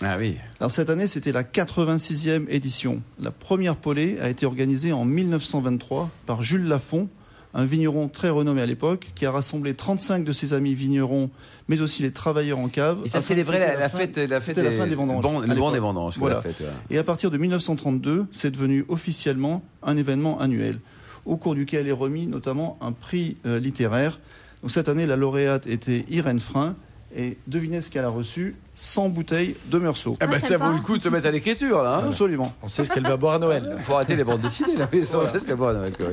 Ah 0.00 0.16
oui. 0.18 0.36
Alors 0.58 0.70
cette 0.70 0.90
année, 0.90 1.06
c'était 1.06 1.30
la 1.30 1.44
86e 1.44 2.46
édition. 2.48 3.00
La 3.20 3.30
première 3.30 3.76
Polée 3.76 4.18
a 4.20 4.28
été 4.28 4.46
organisée 4.46 4.92
en 4.92 5.04
1923 5.04 6.10
par 6.26 6.42
Jules 6.42 6.66
Lafont, 6.66 7.08
un 7.54 7.64
vigneron 7.64 8.08
très 8.08 8.30
renommé 8.30 8.61
à 8.61 8.66
l'époque, 8.66 9.06
qui 9.14 9.26
a 9.26 9.30
rassemblé 9.30 9.75
35 9.75 10.25
de 10.25 10.32
ses 10.32 10.52
amis 10.52 10.75
vignerons, 10.75 11.30
mais 11.68 11.80
aussi 11.80 12.02
les 12.02 12.11
travailleurs 12.11 12.58
en 12.58 12.68
cave. 12.68 12.99
Et 13.04 13.08
ça 13.08 13.20
célébrait 13.20 13.61
la, 13.78 13.88
fête, 13.88 14.16
la 14.16 14.40
fête 14.40 14.56
C'était 14.56 14.62
la 14.62 14.73
fin 14.73 14.87
des 14.88 14.96
vendanges. 14.96 15.23
Bon, 15.23 15.40
le 15.40 15.73
des 15.73 15.78
vendanges. 15.78 16.18
Voilà. 16.18 16.37
la 16.37 16.42
fête, 16.42 16.61
ouais. 16.61 16.66
Et 16.90 16.99
à 16.99 17.04
partir 17.04 17.30
de 17.30 17.38
1932, 17.38 18.26
c'est 18.32 18.50
devenu 18.50 18.84
officiellement 18.88 19.62
un 19.84 19.96
événement 19.96 20.40
annuel, 20.40 20.80
au 21.25 21.37
cours 21.37 21.54
duquel 21.54 21.87
est 21.87 21.92
remis 21.92 22.26
notamment 22.26 22.76
un 22.80 22.90
prix 22.90 23.37
euh, 23.46 23.61
littéraire. 23.61 24.18
Donc 24.62 24.73
cette 24.73 24.88
année, 24.88 25.06
la 25.06 25.16
lauréate 25.16 25.66
était 25.66 26.04
Irène 26.08 26.40
Frein. 26.40 26.75
Et 27.16 27.37
devinez 27.47 27.80
ce 27.80 27.90
qu'elle 27.90 28.04
a 28.04 28.09
reçu 28.09 28.56
100 28.75 29.09
bouteilles 29.11 29.54
de 29.71 29.78
Meursault. 29.78 30.16
Ah 30.18 30.26
bah, 30.26 30.33
Ah, 30.35 30.38
ça 30.40 30.49
sympa. 30.49 30.66
vaut 30.68 30.73
le 30.76 30.83
coup 30.83 30.99
de 30.99 31.02
se 31.04 31.09
mettre 31.09 31.28
à 31.28 31.30
l'écriture 31.30 31.80
là. 31.85 31.99
hein. 31.99 32.06
Absolument. 32.09 32.52
On 32.61 32.66
sait 32.66 32.83
ce 32.83 32.90
qu'elle 32.90 33.04
va 33.04 33.16
boire 33.16 33.35
à 33.35 33.38
Noël. 33.38 33.76
Faut 33.85 33.94
arrêter 33.94 34.16
les 34.16 34.25
bandes 34.25 34.40
dessinées 34.40 34.75
là. 34.76 34.88
Ça, 35.04 35.21
on 35.21 35.26
sait 35.26 35.38
ce 35.38 35.47
qu'elle 35.47 35.54
voit 35.54 35.71
à 35.71 35.75
Noël, 35.75 35.92
quoi. 35.97 36.06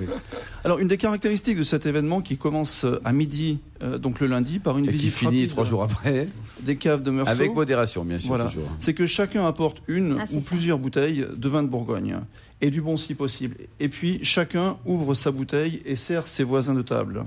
Alors, 0.63 0.77
une 0.77 0.87
des 0.87 0.97
caractéristiques 0.97 1.57
de 1.57 1.63
cet 1.63 1.87
événement 1.87 2.21
qui 2.21 2.37
commence 2.37 2.85
euh, 2.85 3.01
à 3.03 3.13
midi, 3.13 3.57
euh, 3.81 3.97
donc 3.97 4.19
le 4.19 4.27
lundi, 4.27 4.59
par 4.59 4.77
une 4.77 4.85
Et 4.85 4.89
qui 4.89 4.93
visite 4.93 5.13
finit 5.13 5.37
rapide 5.39 5.49
trois 5.49 5.65
jours 5.65 5.81
après, 5.81 6.27
des 6.59 6.75
caves 6.75 7.01
de 7.01 7.09
Meursault, 7.09 7.31
avec 7.31 7.55
modération 7.55 8.05
bien 8.05 8.19
sûr 8.19 8.27
Voilà. 8.27 8.45
toujours. 8.45 8.69
c'est 8.77 8.93
que 8.93 9.07
chacun 9.07 9.47
apporte 9.47 9.81
une 9.87 10.17
Ah, 10.19 10.23
ou 10.35 10.39
ça. 10.39 10.49
plusieurs 10.51 10.77
bouteilles 10.77 11.25
de 11.35 11.49
vin 11.49 11.63
de 11.63 11.67
Bourgogne, 11.67 12.17
et 12.61 12.69
du 12.69 12.79
bon 12.79 12.95
si 12.95 13.15
possible. 13.15 13.55
Et 13.79 13.89
puis, 13.89 14.19
chacun 14.21 14.77
ouvre 14.85 15.15
sa 15.15 15.31
bouteille 15.31 15.81
et 15.83 15.95
sert 15.95 16.27
ses 16.27 16.43
voisins 16.43 16.75
de 16.75 16.83
table. 16.83 17.23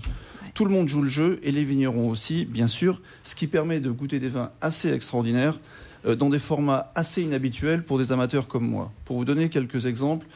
Tout 0.54 0.64
le 0.64 0.70
monde 0.70 0.88
joue 0.88 1.02
le 1.02 1.08
jeu, 1.08 1.40
et 1.42 1.50
les 1.50 1.64
vignerons 1.64 2.08
aussi, 2.11 2.44
bien 2.44 2.68
sûr, 2.68 3.00
ce 3.25 3.34
qui 3.34 3.46
permet 3.49 3.80
de 3.80 3.90
goûter 3.90 4.20
des 4.20 4.28
vins 4.28 4.50
assez 4.61 4.92
extraordinaires, 4.92 5.58
euh, 6.06 6.14
dans 6.14 6.28
des 6.30 6.38
formats 6.38 6.92
assez 6.94 7.23
inhabituels 7.23 7.82
pour 7.82 7.99
des 7.99 8.12
amateurs 8.12 8.46
comme 8.46 8.66
moi. 8.68 8.92
Pour 9.04 9.16
vous 9.18 9.25
donner 9.25 9.49
quelques 9.49 9.87
exemples, 9.87 10.26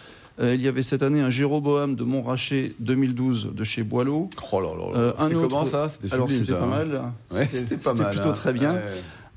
euh, 0.40 0.54
il 0.54 0.60
y 0.60 0.68
avait 0.68 0.82
cette 0.82 1.02
année 1.02 1.20
un 1.20 1.30
Jéroboam 1.30 1.94
de 1.94 2.04
Montrachet 2.04 2.72
2012 2.80 3.50
de 3.54 3.64
chez 3.64 3.82
Boileau, 3.82 4.28
Oh 4.52 4.60
là 4.60 4.68
là 4.68 4.92
là. 4.92 4.98
Euh, 4.98 5.12
un 5.18 5.24
C'était 5.28 5.34
autre- 5.36 5.48
comment 5.48 5.66
ça? 5.66 5.88
C'était 5.88 6.12
Alors 6.14 6.26
pas 6.28 6.62
hein. 6.62 6.66
mal. 6.66 7.02
Ouais, 7.30 7.48
c'était 7.52 7.76
pas 7.76 7.94
mal. 7.94 8.10
plutôt 8.10 8.28
hein. 8.28 8.32
très 8.32 8.52
bien. 8.52 8.74
Ouais. 8.74 8.82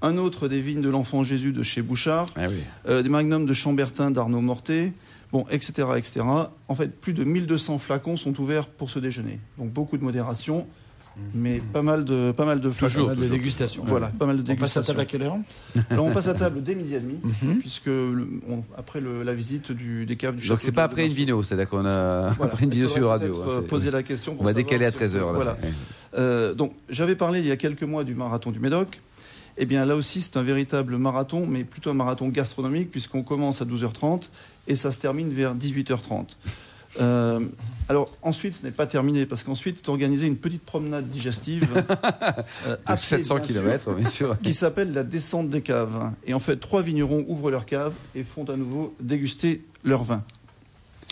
Un 0.04 0.18
autre 0.18 0.48
des 0.48 0.62
vignes 0.62 0.82
de 0.82 0.90
l'enfant 0.90 1.24
Jésus 1.24 1.52
de 1.54 1.62
chez 1.62 1.84
Bouchard. 1.84 2.28
Ah 2.36 2.46
oui. 2.50 2.56
Euh, 2.88 3.04
des 3.04 3.10
magnums 3.10 3.46
de 3.46 3.54
Chambertin 3.54 4.10
d'Arnaud 4.10 4.42
Mortet. 4.42 4.94
Bon, 5.32 5.46
etc., 5.50 5.88
etc. 5.96 6.22
En 6.68 6.76
fait, 6.76 6.90
plus 7.00 7.14
de 7.14 7.24
1200 7.24 7.78
flacons 7.80 8.18
sont 8.18 8.38
ouverts 8.42 8.68
pour 8.68 8.90
ce 8.90 9.00
déjeuner. 9.00 9.40
Donc 9.58 9.70
beaucoup 9.72 9.98
de 9.98 10.04
modération, 10.04 10.68
mais 11.34 11.62
pas 11.72 11.82
mal 11.82 12.04
de, 12.04 12.32
pas 12.32 12.44
mal 12.46 12.60
de. 12.60 12.70
Toujours, 12.70 13.08
Pas 13.10 13.16
mal 13.16 13.24
de 13.24 13.30
dégustation. 13.30 13.84
Voilà, 13.86 14.08
pas 14.08 14.26
mal 14.26 14.44
de 14.44 14.52
On 14.52 14.56
passe 14.56 14.76
à 14.78 14.82
table 14.84 15.00
à 15.00 15.06
quelle 15.06 15.22
heure 15.22 15.38
Alors 15.90 16.06
on 16.06 16.12
passe 16.12 16.28
à 16.28 16.34
table 16.34 16.62
dès 16.64 16.76
midi 16.76 16.96
et 16.96 17.00
demi, 17.00 17.20
Mhm. 17.24 17.60
puisque 17.60 17.86
le- 17.86 18.28
on- 18.50 18.62
après 18.78 19.00
le- 19.00 19.24
la 19.24 19.34
visite 19.34 19.72
du, 19.72 20.06
des 20.06 20.16
caves 20.18 20.36
du 20.36 20.42
château. 20.42 20.54
Donc 20.56 20.62
c'est 20.62 20.72
pas 20.74 20.84
après 20.84 21.06
une 21.06 21.14
vino, 21.14 21.42
c'est-à-dire 21.44 21.70
qu'on 21.70 21.86
a 21.86 22.32
Voilà. 22.32 22.52
après 22.54 22.64
une 22.66 22.72
vidéo 22.72 22.88
faudrait 22.90 23.00
sur 23.02 23.08
radio. 23.10 23.36
hein, 23.42 23.46
euh, 23.48 23.60
c'est- 23.62 23.68
poser 23.68 23.92
la 23.92 24.04
question. 24.04 24.34
pour 24.34 24.42
On 24.42 24.46
va 24.46 24.54
décaler 24.54 24.86
à 24.86 24.92
si 24.92 24.98
on 24.98 25.00
13h 25.00 25.12
peut- 25.20 25.26
là. 25.28 25.32
Voilà. 25.34 25.52
Ouais. 25.54 25.70
Euh, 26.18 26.54
donc, 26.54 26.74
j'avais 26.90 27.16
parlé 27.16 27.40
il 27.40 27.46
y 27.46 27.52
a 27.52 27.58
quelques 27.58 27.84
mois 27.84 28.04
du 28.04 28.16
marathon 28.16 28.52
du 28.52 28.60
Médoc. 28.60 29.00
Eh 29.58 29.66
bien, 29.66 29.86
là 29.86 29.96
aussi, 29.98 30.22
c'est 30.22 30.38
un 30.38 30.42
véritable 30.44 30.98
marathon, 30.98 31.46
mais 31.46 31.66
plutôt 31.66 31.90
un 31.90 31.94
marathon 31.94 32.30
gastronomique, 32.30 32.90
puisqu'on 32.90 33.22
commence 33.22 33.62
à 33.62 33.66
12h30 33.66 34.30
et 34.68 34.76
ça 34.76 34.92
se 34.92 35.00
termine 35.00 35.32
vers 35.32 35.56
18h30. 35.56 36.26
Euh, 37.00 37.40
alors, 37.88 38.12
ensuite, 38.22 38.56
ce 38.56 38.66
n'est 38.66 38.72
pas 38.72 38.86
terminé, 38.86 39.26
parce 39.26 39.44
qu'ensuite 39.44 39.78
est 39.78 39.90
organisée 39.90 40.28
une 40.28 40.38
petite 40.38 40.64
promenade 40.64 41.10
digestive 41.10 41.68
euh, 42.68 42.76
à 42.86 42.96
De 42.96 43.00
pied, 43.00 43.18
700 43.18 43.36
bien 43.36 43.44
sûr, 43.46 43.54
km, 43.54 43.94
bien 43.94 44.10
sûr. 44.10 44.38
qui 44.42 44.54
s'appelle 44.54 44.92
la 44.94 45.04
descente 45.04 45.50
des 45.50 45.62
caves. 45.62 46.12
Et 46.26 46.34
en 46.34 46.40
fait, 46.40 46.58
trois 46.58 46.82
vignerons 46.82 47.26
ouvrent 47.28 47.52
leur 47.52 47.66
cave 47.66 47.94
et 48.16 48.24
font 48.24 48.44
à 48.46 48.58
nouveau 48.58 48.94
déguster 49.00 49.64
leur 49.84 50.04
vin. 50.04 50.24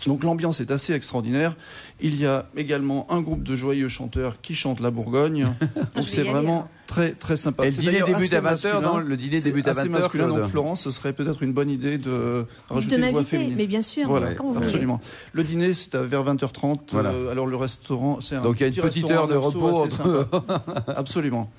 Donc 0.06 0.24
l'ambiance 0.24 0.60
est 0.62 0.72
assez 0.72 0.94
extraordinaire. 0.94 1.56
Il 2.02 2.20
y 2.20 2.26
a 2.26 2.46
également 2.56 3.06
un 3.12 3.20
groupe 3.22 3.44
de 3.44 3.56
joyeux 3.56 3.90
chanteurs 3.90 4.40
qui 4.42 4.56
chantent 4.56 4.80
la 4.80 4.92
Bourgogne. 4.92 5.48
Donc 5.96 6.06
c'est 6.08 6.22
aller, 6.22 6.30
vraiment 6.30 6.60
hein. 6.62 6.68
très 6.88 7.12
très 7.12 7.36
sympa. 7.36 7.66
Et 7.66 7.72
le 7.72 7.76
dîner 7.76 7.92
débute 8.02 8.16
assez 8.16 8.36
à 8.36 8.40
20h, 8.40 8.44
masculin. 8.44 8.82
non 8.82 8.98
Le 9.00 9.18
dîner 9.18 9.40
C'est 9.40 9.44
débute 9.50 9.68
à 9.68 9.72
20h. 9.74 9.80
assez 9.80 9.90
masculin. 9.90 10.26
Claude. 10.28 10.40
Donc 10.42 10.50
Florence, 10.50 10.82
ce 10.84 10.92
serait 10.92 11.12
peut-être 11.12 11.44
une 11.44 11.52
bonne 11.52 11.70
idée 11.70 11.98
de 11.98 12.46
rajouter 12.70 12.96
de 12.96 13.02
une 13.02 13.10
voix 13.10 13.20
m'inviter, 13.20 13.38
féminine. 13.38 13.58
mais 13.58 13.68
bien 13.68 13.82
sûr, 13.82 14.08
Voilà, 14.08 14.34
quand 14.36 14.46
vous 14.46 14.54
voulez. 14.54 14.66
absolument. 14.66 15.02
Le 15.34 15.44
dîner, 15.44 15.74
c'est 15.74 15.94
à 15.96 16.02
vers 16.04 16.24
20h30. 16.24 16.80
Voilà. 16.92 17.10
Euh, 17.10 17.32
alors 17.32 17.46
le 17.48 17.58
restaurant, 17.58 18.20
c'est 18.22 18.36
un 18.36 18.42
Donc 18.44 18.58
il 18.60 18.62
y 18.62 18.64
a 18.64 18.68
une 18.68 18.74
petit 18.74 18.82
petite 19.02 19.12
heure 19.12 19.28
de 19.28 19.36
repos 19.36 19.84
assez 19.84 20.00
entre- 20.02 20.28
sympa. 20.30 20.64
Absolument. 20.96 21.52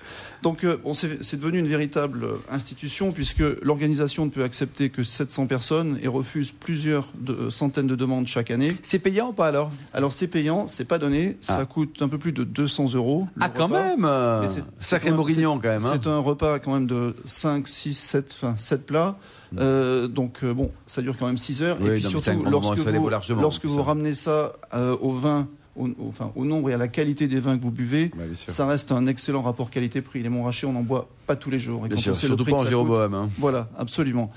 Donc 0.43 0.65
euh, 0.65 0.79
bon, 0.83 0.95
c'est 0.95 1.37
devenu 1.39 1.59
une 1.59 1.69
véritable 1.69 2.27
institution 2.51 3.13
puisque 3.13 3.43
l'organisation 3.63 4.25
ne 4.25 4.31
peut 4.31 4.43
accepter 4.43 4.89
que 4.89 5.03
700 5.03 5.47
personnes 5.47 5.99
et 6.03 6.09
refuse 6.09 6.51
plusieurs 6.51 7.09
de- 7.19 7.33
euh, 7.35 7.51
centaines 7.51 7.87
de 7.87 7.95
demandes 7.95 8.27
chaque 8.31 8.51
année. 8.51 8.77
C'est 8.83 8.99
payant 8.99 9.29
ou 9.29 9.33
pas 9.33 9.49
alors? 9.49 9.71
Alors 9.93 10.13
c'est 10.13 10.27
payant, 10.29 10.67
c'est 10.67 10.85
pas 10.87 10.99
donné, 10.99 11.37
ça 11.41 11.59
Ah. 11.61 11.65
coûte 11.67 12.01
un 12.01 12.09
peu 12.09 12.19
plus 12.19 12.33
de 12.33 12.45
200 12.45 12.95
euros. 12.95 13.27
Ah 13.41 13.49
quand 13.51 13.69
même 13.69 14.09
c'est 14.49 14.63
Sacré 14.79 15.09
quand 15.09 15.13
même- 15.13 15.17
Morignon 15.17 15.59
quand 15.63 15.69
même. 15.69 15.85
hein. 15.85 15.91
C'est 16.01 16.09
un 16.09 16.19
repas 16.19 16.59
quand 16.59 16.73
même 16.73 16.87
de 16.87 17.15
5, 17.25 17.69
6, 17.69 17.95
7, 17.95 18.37
enfin 18.41 18.55
7 18.59 18.87
plats. 18.87 19.17
Euh, 19.59 20.07
donc 20.07 20.39
euh, 20.45 20.55
bon, 20.55 20.71
ça 20.87 21.03
dure 21.03 21.17
quand 21.19 21.27
même 21.27 21.37
6 21.39 21.61
heures. 21.63 21.77
Oui, 21.81 21.89
et 21.89 21.93
puis 21.95 22.03
surtout, 22.03 22.31
lorsque, 22.49 23.65
vous, 23.67 23.77
ça. 23.79 23.83
ramenez 23.83 24.15
ça 24.15 24.53
euh, 24.75 24.97
au 25.01 25.13
vin, 25.13 25.49
au, 25.77 25.87
au- 25.89 25.95
enfin, 26.09 26.31
au 26.37 26.45
nombre 26.45 26.71
et 26.71 26.75
à 26.75 26.77
la 26.77 26.87
qualité 26.89 27.27
des 27.27 27.41
vins 27.41 27.59
que 27.59 27.63
vous 27.63 27.71
buvez, 27.73 28.13
ça 28.35 28.67
reste 28.67 28.93
un 28.93 29.07
excellent 29.07 29.43
rapport 29.43 29.71
qualité-prix. 29.71 30.23
Les 30.23 30.29
Montrachets, 30.29 30.67
on 30.67 30.73
n'en 30.73 30.83
boit 30.83 31.09
pas 31.27 31.35
tous 31.37 31.51
les 31.51 31.59
jours. 31.59 31.85
Et 31.85 31.89
Bien 31.89 31.97
quand 31.97 32.03
sûr, 32.03 32.13
on 32.13 32.15
sait 32.17 32.23
le 32.23 32.29
surtout 32.29 32.45
prix 32.45 32.53
pas 32.53 32.61
en 32.63 32.67
Jéroboam. 32.67 33.15
hein. 33.15 33.29
voilà, 33.39 33.69
absolument. 33.77 34.31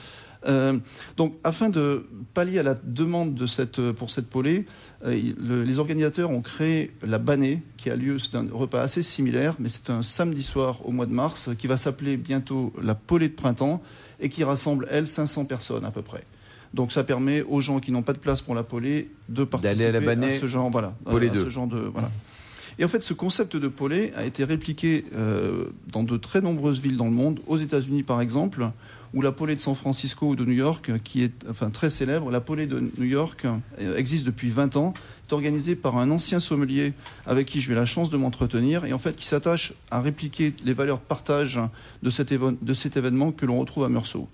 Euh, 0.47 0.77
donc, 1.17 1.35
afin 1.43 1.69
de 1.69 2.05
pallier 2.33 2.59
à 2.59 2.63
la 2.63 2.75
demande 2.83 3.33
de 3.35 3.47
cette, 3.47 3.91
pour 3.93 4.09
cette 4.09 4.27
polée, 4.29 4.65
euh, 5.05 5.17
le- 5.41 5.63
les 5.63 5.79
organisateurs 5.79 6.31
ont 6.31 6.41
créé 6.41 6.91
la 7.05 7.17
Banée, 7.19 7.61
qui 7.77 7.89
a 7.89 7.95
lieu, 7.95 8.19
c'est 8.19 8.35
un 8.35 8.45
repas 8.51 8.81
assez 8.81 9.01
similaire, 9.01 9.55
mais 9.59 9.69
c'est 9.69 9.89
un 9.89 10.03
samedi 10.03 10.43
soir 10.43 10.79
au 10.85 10.91
mois 10.91 11.05
de 11.05 11.13
mars, 11.13 11.49
qui 11.57 11.67
va 11.67 11.77
s'appeler 11.77 12.17
bientôt 12.17 12.73
la 12.81 12.95
polée 12.95 13.29
de 13.29 13.33
printemps, 13.33 13.81
et 14.19 14.29
qui 14.29 14.43
rassemble, 14.43 14.87
elle, 14.91 15.07
500 15.07 15.45
personnes 15.45 15.85
à 15.85 15.91
peu 15.91 16.01
près. 16.01 16.23
Donc 16.73 16.91
ça 16.91 17.03
permet 17.03 17.43
aux 17.43 17.61
gens 17.61 17.79
qui 17.79 17.91
n'ont 17.91 18.01
pas 18.01 18.13
de 18.13 18.17
place 18.17 18.41
pour 18.41 18.55
la 18.55 18.63
polée 18.63 19.11
de 19.29 19.43
participer 19.43 19.85
à 19.85 19.91
la 19.91 19.99
Banée, 19.99 20.39
ce 20.39 20.47
genre, 20.47 20.69
voilà, 20.71 20.95
Polée 21.05 21.29
à 21.29 21.33
deux. 21.33 21.43
ce 21.43 21.49
genre 21.49 21.67
de, 21.67 21.77
voilà. 21.77 22.09
Et 22.79 22.83
en 22.83 22.87
fait, 22.87 23.03
ce 23.03 23.13
concept 23.13 23.55
de 23.55 23.67
polée 23.67 24.11
a 24.15 24.25
été 24.25 24.43
répliqué 24.43 25.05
euh, 25.15 25.65
dans 25.91 26.01
de 26.01 26.17
très 26.17 26.41
nombreuses 26.41 26.79
villes 26.81 26.97
dans 26.97 27.05
le 27.05 27.11
monde, 27.11 27.39
aux 27.45 27.57
États-Unis 27.57 28.01
par 28.01 28.19
exemple, 28.21 28.67
où 29.13 29.21
la 29.21 29.31
polée 29.31 29.55
de 29.55 29.61
San 29.61 29.75
Francisco 29.75 30.27
ou 30.27 30.35
de 30.35 30.43
New 30.43 30.53
York, 30.53 30.91
qui 31.03 31.23
est 31.23 31.33
enfin 31.49 31.69
très 31.69 31.89
célèbre, 31.89 32.31
la 32.31 32.41
polée 32.41 32.65
de 32.65 32.91
New 32.97 33.05
York 33.05 33.45
euh, 33.79 33.95
existe 33.95 34.25
depuis 34.25 34.49
20 34.49 34.75
ans, 34.75 34.93
est 35.29 35.33
organisée 35.33 35.75
par 35.75 35.97
un 35.97 36.09
ancien 36.09 36.39
sommelier 36.39 36.93
avec 37.25 37.47
qui 37.47 37.61
j'ai 37.61 37.73
eu 37.73 37.75
la 37.75 37.85
chance 37.85 38.09
de 38.09 38.17
m'entretenir 38.17 38.85
et 38.85 38.93
en 38.93 38.99
fait 38.99 39.15
qui 39.15 39.27
s'attache 39.27 39.73
à 39.91 40.01
répliquer 40.01 40.53
les 40.65 40.73
valeurs 40.73 40.97
de 40.97 41.03
partage 41.03 41.59
de 42.01 42.09
cet, 42.09 42.31
événement 42.97 43.31
que 43.31 43.45
l'on 43.45 43.59
retrouve 43.59 43.83
à 43.83 43.89
Meursault. 43.89 44.27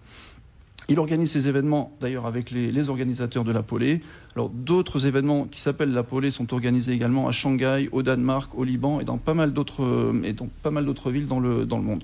Il 0.87 0.97
organise 0.97 1.31
ces 1.31 1.47
événements 1.47 1.95
d'ailleurs 2.01 2.25
avec 2.25 2.49
les, 2.49 2.89
organisateurs 2.89 3.43
de 3.43 3.51
la 3.51 3.61
Polée. 3.61 4.01
Alors 4.35 4.49
d'autres 4.49 5.05
événements 5.05 5.45
qui 5.45 5.61
s'appellent 5.61 5.91
la 5.91 6.03
Polée 6.03 6.31
sont 6.31 6.51
organisés 6.51 6.93
également 6.93 7.27
à 7.27 7.31
Shanghai, 7.31 7.89
au 7.91 8.01
Danemark, 8.01 8.57
au 8.57 8.63
Liban 8.63 8.99
et 8.99 9.03
dans 9.03 9.17
pas 9.17 9.35
mal 9.35 9.51
d'autres 9.51 9.83
euh, 9.83 11.11
villes 11.11 11.27
dans 11.27 11.39
le 11.39 11.65
dans 11.65 11.77
le 11.77 11.83
monde. 11.83 12.03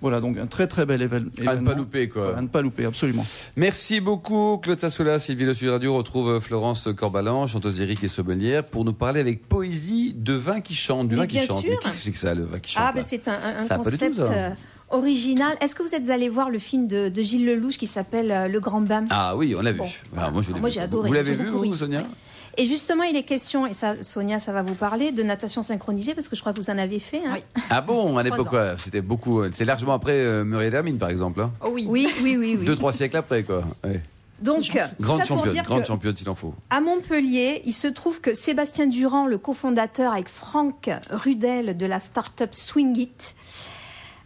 Voilà 0.00 0.20
donc 0.20 0.36
un 0.38 0.46
très 0.46 0.66
très 0.66 0.84
bel 0.84 1.00
événement. 1.00 1.30
À 1.46 1.56
ne 1.56 1.64
pas 1.64 1.74
louper 1.74 2.08
quoi. 2.08 2.36
À 2.36 2.42
ne 2.42 2.48
pas 2.48 2.60
louper 2.62 2.84
absolument. 2.84 3.24
Merci 3.56 4.00
beaucoup 4.00 4.58
Claude 4.62 4.78
Tassoula, 4.78 5.18
Sylvie 5.18 5.44
Le 5.46 5.54
Sud 5.54 5.70
Radio 5.70 5.94
retrouve 5.96 6.40
Florence 6.40 6.88
Corbalan, 6.96 7.46
chanteuse 7.46 7.80
lyrique 7.80 8.04
et 8.04 8.08
sommelière, 8.08 8.64
pour 8.64 8.84
nous 8.84 8.92
parler 8.92 9.20
avec 9.20 9.48
poésie 9.48 10.12
de 10.14 10.34
vin 10.34 10.60
qui 10.60 10.74
chante, 10.74 11.08
du 11.08 11.16
vin 11.16 11.26
qui 11.26 11.38
chante. 11.46 11.64
qu'est-ce 11.64 11.96
que 11.96 12.02
c'est 12.02 12.10
que 12.12 12.18
ça, 12.18 12.34
le 12.34 12.44
vin 12.44 12.58
qui 12.58 12.72
chante 12.72 12.82
Ah, 12.86 12.92
ben 12.94 13.02
c'est 13.06 13.28
un, 13.28 13.32
un- 13.32 13.60
un 13.60 13.64
Ça 13.64 13.76
a 13.76 13.78
pas 13.78 13.90
du 13.90 13.96
tout, 13.96 14.06
concept 14.08 14.16
ça. 14.26 14.32
euh, 14.32 14.50
original. 14.90 15.56
Est-ce 15.60 15.74
que 15.74 15.82
vous 15.82 15.94
êtes 15.94 16.10
allé 16.10 16.28
voir 16.28 16.50
le 16.50 16.58
film 16.58 16.86
de, 16.86 17.08
de 17.08 17.22
Gilles 17.22 17.46
Lelouch 17.46 17.78
qui 17.78 17.86
s'appelle 17.86 18.30
euh, 18.30 18.48
Le 18.48 18.60
Grand 18.60 18.80
Bain? 18.82 19.04
Ah 19.10 19.36
oui, 19.36 19.54
on 19.58 19.62
l'a 19.62 19.72
vu. 19.72 19.78
Bon, 19.78 19.88
Ah, 20.16 20.30
moi, 20.30 20.42
je 20.42 20.52
l'ai 20.52 20.60
Moi, 20.60 20.68
vu. 20.68 20.74
j'ai 20.74 20.80
adoré. 20.80 21.08
Vous 21.08 21.14
l'avez 21.14 21.34
vu, 21.34 21.46
vous. 21.46 21.74
Sonia? 21.74 22.00
Oui. 22.00 22.14
Et 22.56 22.66
justement, 22.66 23.02
il 23.04 23.16
est 23.16 23.22
question, 23.24 23.66
et 23.66 23.72
ça, 23.72 23.94
Sonia, 24.02 24.38
ça 24.38 24.52
va 24.52 24.62
vous 24.62 24.74
parler, 24.74 25.12
de 25.12 25.22
natation 25.22 25.62
synchronisée, 25.62 26.14
parce 26.14 26.28
que 26.28 26.36
je 26.36 26.40
crois 26.40 26.52
que 26.52 26.60
vous 26.60 26.70
en 26.70 26.78
avez 26.78 26.98
fait. 26.98 27.22
hein. 27.26 27.34
Oui. 27.34 27.42
Ah 27.70 27.80
bon, 27.80 28.16
à 28.18 28.22
l'époque. 28.22 28.48
C'était 28.78 29.00
beaucoup. 29.00 29.42
C'est 29.52 29.64
largement 29.64 29.94
après 29.94 30.12
euh, 30.12 30.44
Muriel 30.44 30.74
Hermine, 30.74 30.98
par 30.98 31.10
exemple. 31.10 31.40
hein. 31.40 31.52
Oh 31.64 31.68
oui. 31.72 31.86
Oui, 31.88 32.08
oui, 32.22 32.36
oui. 32.36 32.56
oui. 32.60 32.64
Deux, 32.66 32.76
trois 32.76 32.92
siècles 32.92 33.16
après, 33.16 33.42
quoi. 33.42 33.64
Ouais. 33.82 34.00
Donc. 34.42 34.70
Grande 35.00 35.24
championne, 35.24 35.62
grande 35.62 35.84
championne 35.84 36.16
s'il 36.16 36.28
en 36.28 36.34
faut. 36.34 36.54
à 36.68 36.80
Montpellier, 36.80 37.62
il 37.64 37.72
se 37.72 37.86
trouve 37.86 38.20
que 38.20 38.34
Sébastien 38.34 38.86
Durand, 38.86 39.26
le 39.26 39.38
cofondateur 39.38 40.12
avec 40.12 40.28
Franck 40.28 40.90
Rudel 41.10 41.76
de 41.76 41.86
la 41.86 42.00
start-up 42.00 42.50
Swingit, 42.52 43.10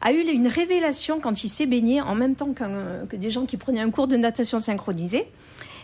a 0.00 0.12
eu 0.12 0.20
une 0.20 0.48
révélation 0.48 1.20
quand 1.20 1.44
il 1.44 1.48
s'est 1.48 1.66
baigné 1.66 2.00
en 2.00 2.14
même 2.14 2.34
temps 2.36 2.52
que 2.52 3.16
des 3.16 3.30
gens 3.30 3.44
qui 3.46 3.56
prenaient 3.56 3.80
un 3.80 3.90
cours 3.90 4.08
de 4.08 4.16
natation 4.16 4.60
synchronisée. 4.60 5.28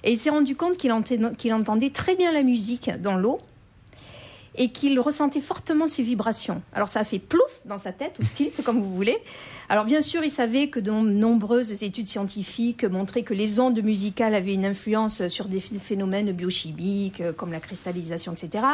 Et 0.05 0.13
il 0.13 0.17
s'est 0.17 0.31
rendu 0.31 0.55
compte 0.55 0.77
qu'il 0.77 0.93
entendait, 0.93 1.91
très 1.91 2.15
bien 2.15 2.31
la 2.31 2.43
musique 2.43 2.91
dans 3.01 3.17
l'eau 3.17 3.39
et 4.57 4.69
qu'il 4.69 5.01
ressentait 5.01 5.41
fortement 5.41 5.89
ses 5.89 6.05
vibrations. 6.05 6.63
Alors 6.73 6.87
ça 6.87 7.01
a 7.01 7.05
fait 7.05 7.19
plouf 7.19 7.43
dans 7.65 7.79
sa 7.79 7.91
tête, 7.91 8.19
ou 8.21 8.25
tilt 8.35 8.63
comme 8.63 8.81
vous 8.81 8.95
voulez. 8.95 9.17
Alors 9.69 9.85
bien 9.85 10.01
sûr, 10.01 10.23
il 10.23 10.31
savait 10.31 10.69
que 10.69 10.79
de 10.79 10.93
nombreuses 10.93 11.83
études 11.83 12.07
scientifiques 12.07 12.85
montraient 12.85 13.25
que 13.25 13.35
les 13.35 13.59
ondes 13.59 13.83
musicales 13.83 14.33
avaient 14.33 14.55
une 14.55 14.67
influence 14.67 15.27
sur 15.27 15.49
des 15.49 15.59
ph- 15.59 15.81
phénomènes 15.81 16.31
biochimiques 16.31 17.21
euh, 17.21 17.33
comme 17.33 17.51
la 17.51 17.59
cristallisation, 17.59 18.33
etc. 18.33 18.65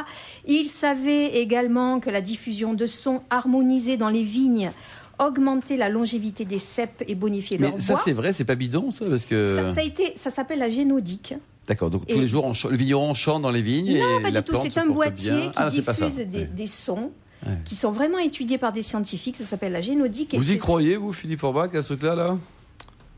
Il 0.46 0.66
savait 0.68 1.38
également 1.40 1.98
que 2.00 2.10
la 2.10 2.20
diffusion 2.20 2.74
de 2.74 2.84
sons 2.84 3.22
harmonisés 3.30 3.96
dans 3.96 4.10
les 4.10 4.24
vignes 4.24 4.72
augmentait 5.20 5.76
la 5.76 5.88
longévité 5.88 6.44
des 6.44 6.58
cèpes 6.58 7.04
et 7.06 7.14
bonifiait 7.14 7.58
Mais 7.58 7.70
leur 7.70 7.80
ça, 7.80 7.96
c'est 8.04 8.12
vrai, 8.12 8.32
c'est 8.32 8.44
pas 8.44 8.54
bidon, 8.56 8.90
ça 8.90 9.04
Parce 9.08 9.26
que. 9.26 9.56
Ça, 9.68 9.74
ça 9.74 9.80
a 9.80 9.84
été, 9.84 10.12
ça 10.16 10.30
s'appelle 10.30 10.58
la 10.58 10.70
génodique. 10.70 11.34
D'accord, 11.68 11.90
donc 11.90 12.02
Et- 12.08 12.14
tous 12.14 12.20
les 12.20 12.26
jours, 12.26 12.44
on 12.44 12.52
le 12.68 12.76
vigneron 12.76 13.14
chante 13.14 13.42
dans 13.42 13.50
les 13.50 13.62
vignes 13.62 13.98
Non, 13.98 14.18
et 14.18 14.22
pas 14.22 14.30
la 14.30 14.40
du 14.42 14.50
tout. 14.52 14.56
C'est 14.60 14.78
un 14.78 14.86
boîtier 14.86 15.30
bien. 15.30 15.40
qui 15.50 15.56
Ah, 15.56 15.70
ça. 15.70 15.70
diffuse 16.06 16.16
des, 16.26 16.38
Ouais. 16.38 16.44
des 16.46 16.66
sons 16.66 17.12
Ouais. 17.46 17.52
qui 17.64 17.74
sont 17.76 17.90
vraiment 17.92 18.18
étudiés 18.18 18.58
par 18.58 18.72
des 18.72 18.82
scientifiques. 18.82 19.36
Ça 19.36 19.44
s'appelle 19.44 19.72
la 19.72 19.80
génodique. 19.80 20.34
Vous 20.36 20.50
y 20.52 20.58
croyez, 20.58 20.96
vous, 20.96 21.12
Philippe 21.12 21.40
Forbach, 21.40 21.74
à 21.74 21.82
ce 21.82 21.88
truc-là, 21.94 22.14
là? 22.14 22.38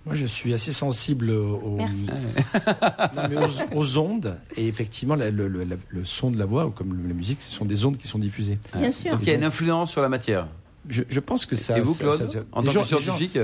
Moi, 0.05 0.17
je 0.17 0.27
suis 0.27 0.53
assez 0.53 0.73
sensible 0.73 1.31
aux, 1.31 1.77
Merci. 1.77 2.09
Non, 3.17 3.23
mais 3.31 3.37
aux, 3.37 3.79
aux 3.79 3.99
ondes. 3.99 4.37
Et 4.57 4.67
effectivement, 4.67 5.15
la- 5.15 5.31
le, 5.31 5.47
le- 5.49 6.05
son 6.05 6.31
de 6.31 6.39
la 6.39 6.45
voix, 6.45 6.67
ou 6.67 6.71
comme 6.71 7.07
la 7.07 7.15
musique, 7.15 7.41
ce 7.41 7.53
sont 7.53 7.65
des 7.65 7.85
ondes 7.87 7.97
qui 7.97 8.09
sont 8.09 8.19
diffusées. 8.19 8.59
Bien 8.77 8.91
sûr. 8.91 9.13
Donc 9.13 9.21
il 9.23 9.29
y 9.29 9.31
a 9.31 9.35
une 9.35 9.45
influence 9.45 9.91
sur 9.93 10.03
la 10.03 10.09
matière. 10.09 10.49
Je, 10.89 11.03
je 11.09 11.21
pense 11.21 11.47
que 11.47 11.57
ça. 11.57 11.79
et 11.79 11.81
vous, 11.81 11.95
Claude, 11.95 12.17
ça- 12.31 12.41
en 12.53 12.63
tant 12.63 12.71
gens- 12.73 12.81
que 12.83 12.87
scientifique 12.87 13.39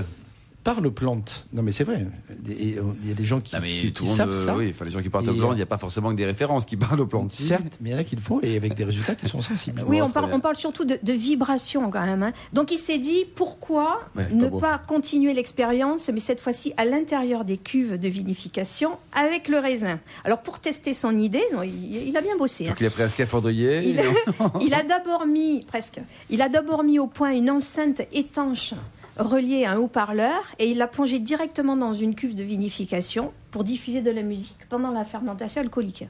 parlent 0.75 0.91
plantes. 0.91 1.47
Non, 1.53 1.63
mais 1.63 1.73
c'est 1.73 1.85
vrai. 1.85 2.07
Il 2.47 2.75
y 3.07 3.11
a 3.11 3.15
des 3.15 3.25
gens 3.25 3.41
qui, 3.41 3.55
Non, 3.57 3.63
qui- 3.63 3.93
tout 3.93 4.05
qui 4.05 4.11
le 4.11 4.15
savent 4.17 4.29
monde, 4.29 4.37
ça. 4.37 4.57
oui, 4.57 4.69
enfin, 4.71 4.85
les 4.85 4.91
gens 4.91 5.03
qui 5.03 5.09
parlent 5.09 5.25
Et, 5.27 5.31
aux 5.31 5.35
plantes, 5.35 5.51
euh, 5.51 5.55
il 5.55 5.57
n'y 5.57 5.63
a 5.63 5.67
pas 5.67 5.79
forcément 5.79 6.11
que 6.11 6.17
des 6.17 6.27
références 6.27 6.65
qui 6.65 6.77
parlent 6.77 7.01
aux 7.01 7.07
plantes. 7.07 7.33
Certes, 7.33 7.79
mais 7.81 7.91
il 7.91 7.93
y 7.93 7.97
en 7.97 7.99
a 7.99 8.05
qui 8.05 8.17
le 8.17 8.23
font 8.23 8.41
et 8.43 8.57
avec 8.57 8.75
des 8.75 8.85
résultats 8.85 9.15
qui 9.15 9.27
sont 9.29 9.41
sensibles. 9.41 9.83
Oui, 9.87 10.01
on 10.03 10.11
parle, 10.11 10.31
on 10.33 10.41
parle 10.41 10.57
surtout 10.57 10.85
de, 10.85 10.99
de 11.03 11.13
vibrations 11.13 11.91
quand 11.91 12.05
même. 12.05 12.23
hein. 12.23 12.33
Donc 12.53 12.71
il 12.73 12.79
s'est 12.79 12.99
dit 12.99 13.25
pourquoi 13.35 14.01
Ouais, 14.17 14.29
ne 14.33 14.49
pas 14.49 14.79
continuer 14.79 15.33
l'expérience, 15.35 16.11
mais 16.13 16.21
cette 16.21 16.41
fois-ci 16.41 16.73
à 16.77 16.85
l'intérieur 16.85 17.45
des 17.45 17.57
cuves 17.57 17.99
de 17.99 18.09
vinification 18.09 18.99
avec 19.13 19.49
le 19.49 19.59
raisin? 19.59 19.99
Alors 20.25 20.41
pour 20.43 20.59
tester 20.61 20.93
son 20.95 21.17
idée, 21.17 21.43
non, 21.55 21.63
il, 21.63 22.09
il 22.09 22.17
a 22.17 22.21
bien 22.21 22.37
bossé. 22.37 22.69
hein. 22.69 22.75
Il 22.79 22.87
a 22.87 22.91
pris 22.91 23.03
un 23.03 23.09
scaphandrier. 23.09 23.79
Il, 23.83 24.01
il 24.61 24.75
a 24.75 24.83
d'abord 24.83 25.27
mis 25.27 25.65
presque. 25.67 26.01
Il 26.31 26.43
a 26.43 26.49
d'abord 26.49 26.85
mis 26.85 26.99
au 26.99 27.07
point 27.07 27.33
une 27.33 27.51
enceinte 27.51 28.03
étanche 28.13 28.75
reliée 29.19 29.65
à 29.65 29.73
un 29.73 29.79
haut-parleur 29.79 30.43
et 30.59 30.71
il 30.71 30.79
l'a 30.79 30.87
plongé 30.87 31.19
directement 31.19 31.77
dans 31.77 31.93
une 31.93 32.15
cuve 32.15 32.35
de 32.35 32.43
vinification 32.43 33.33
pour 33.51 33.65
diffuser 33.65 34.01
de 34.01 34.11
la 34.11 34.23
musique 34.23 34.69
pendant 34.69 34.91
la 34.91 35.05
fermentation 35.05 35.61
alcoolique. 35.61 36.05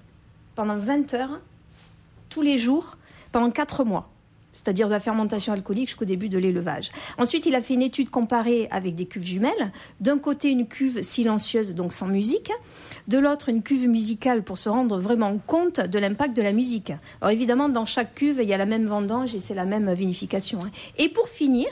Pendant 0.55 0.77
20 0.77 1.15
heures, 1.15 1.41
tous 2.29 2.43
les 2.43 2.59
jours, 2.59 2.97
pendant 3.33 3.51
4 3.51 3.85
mois. 3.85 4.11
C'est-à-dire 4.53 4.89
de 4.89 4.93
la 4.93 4.99
fermentation 4.99 5.53
alcoolique 5.53 5.89
jusqu'au 5.89 6.05
début 6.05 6.29
de 6.29 6.37
l'élevage. 6.37 6.91
Ensuite, 7.17 7.47
il 7.47 7.55
a 7.55 7.61
fait 7.61 7.75
une 7.75 7.83
étude 7.83 8.11
comparée 8.11 8.67
avec 8.73 8.97
des 8.97 9.07
cuves 9.07 9.23
jumelles. 9.23 9.73
D'un 10.01 10.19
côté, 10.19 10.51
une 10.51 10.67
cuve 10.67 11.01
silencieuse, 11.03 11.75
donc 11.75 11.93
sans 11.93 12.09
musique. 12.09 12.51
De 13.07 13.19
l'autre, 13.19 13.51
une 13.51 13.63
cuve 13.63 13.87
musicale 13.87 14.43
pour 14.43 14.59
se 14.59 14.69
rendre 14.69 14.99
vraiment 14.99 15.39
compte 15.47 15.81
de 15.81 15.99
l'impact 15.99 16.37
de 16.37 16.43
la 16.43 16.53
musique. 16.53 16.93
Alors 17.21 17.31
évidemment, 17.31 17.69
dans 17.69 17.85
chaque 17.87 18.17
cuve, 18.17 18.41
il 18.43 18.49
y 18.49 18.55
a 18.55 18.59
la 18.59 18.67
même 18.67 18.87
vendange 18.87 19.35
et 19.35 19.41
c'est 19.41 19.55
la 19.55 19.65
même 19.65 19.93
vinification. 19.93 20.65
hein. 20.65 20.71
Et 20.99 21.09
pour 21.09 21.29
finir, 21.29 21.69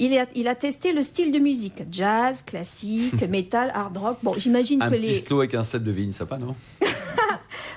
il 0.00 0.16
a, 0.18 0.26
il 0.34 0.48
a 0.48 0.54
testé 0.54 0.92
le 0.92 1.02
style 1.02 1.30
de 1.32 1.38
musique. 1.38 1.82
Jazz, 1.92 2.42
classique, 2.42 3.22
métal, 3.28 3.70
hard 3.74 3.96
rock. 3.96 4.18
Bon, 4.22 4.34
j'imagine 4.36 4.82
Un 4.82 4.90
que 4.90 4.96
petit 4.96 5.06
les... 5.08 5.14
slow 5.18 5.38
avec 5.40 5.54
un 5.54 5.62
set 5.62 5.82
de 5.84 5.90
vigne, 5.90 6.12
ça 6.12 6.26
pas, 6.26 6.38
non 6.38 6.54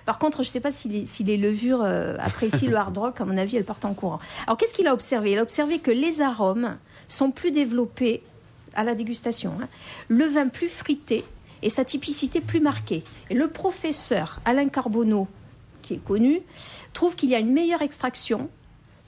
Par 0.06 0.20
contre, 0.20 0.44
je 0.44 0.50
ne 0.50 0.52
sais 0.52 0.60
pas 0.60 0.72
si 0.72 0.90
les, 0.90 1.06
si 1.06 1.24
les 1.24 1.38
levures 1.38 1.82
euh, 1.82 2.16
apprécient 2.20 2.70
le 2.70 2.76
hard 2.76 2.98
rock. 2.98 3.22
À 3.22 3.26
mon 3.26 3.38
avis, 3.38 3.56
elles 3.56 3.64
partent 3.64 3.86
en 3.86 3.94
courant. 3.94 4.20
Alors, 4.48 4.58
qu'est-ce 4.58 4.74
qu'il 4.74 4.88
a 4.88 4.94
observé? 4.94 5.32
Il 5.32 5.40
a 5.40 5.44
observé 5.44 5.80
que 5.80 5.92
les 5.92 6.22
arômes 6.22 6.78
sont 7.08 7.32
plus 7.32 7.52
développés 7.52 8.22
à 8.74 8.84
la 8.84 8.96
dégustation. 8.96 9.54
hein. 9.62 9.68
Le 10.10 10.26
vin 10.26 10.48
plus 10.50 10.68
fruité 10.68 11.24
et 11.62 11.70
sa 11.70 11.86
typicité 11.86 12.42
plus 12.42 12.60
marquée. 12.60 13.04
Et 13.30 13.34
le 13.34 13.48
professeur 13.48 14.40
Alain 14.44 14.68
Carbonneau, 14.68 15.28
qui 15.82 15.94
est 15.94 16.04
connu, 16.04 16.42
trouve 16.94 17.16
qu'il 17.16 17.30
y 17.30 17.36
a 17.36 17.40
une 17.40 17.54
meilleure 17.54 17.82
extraction, 17.82 18.50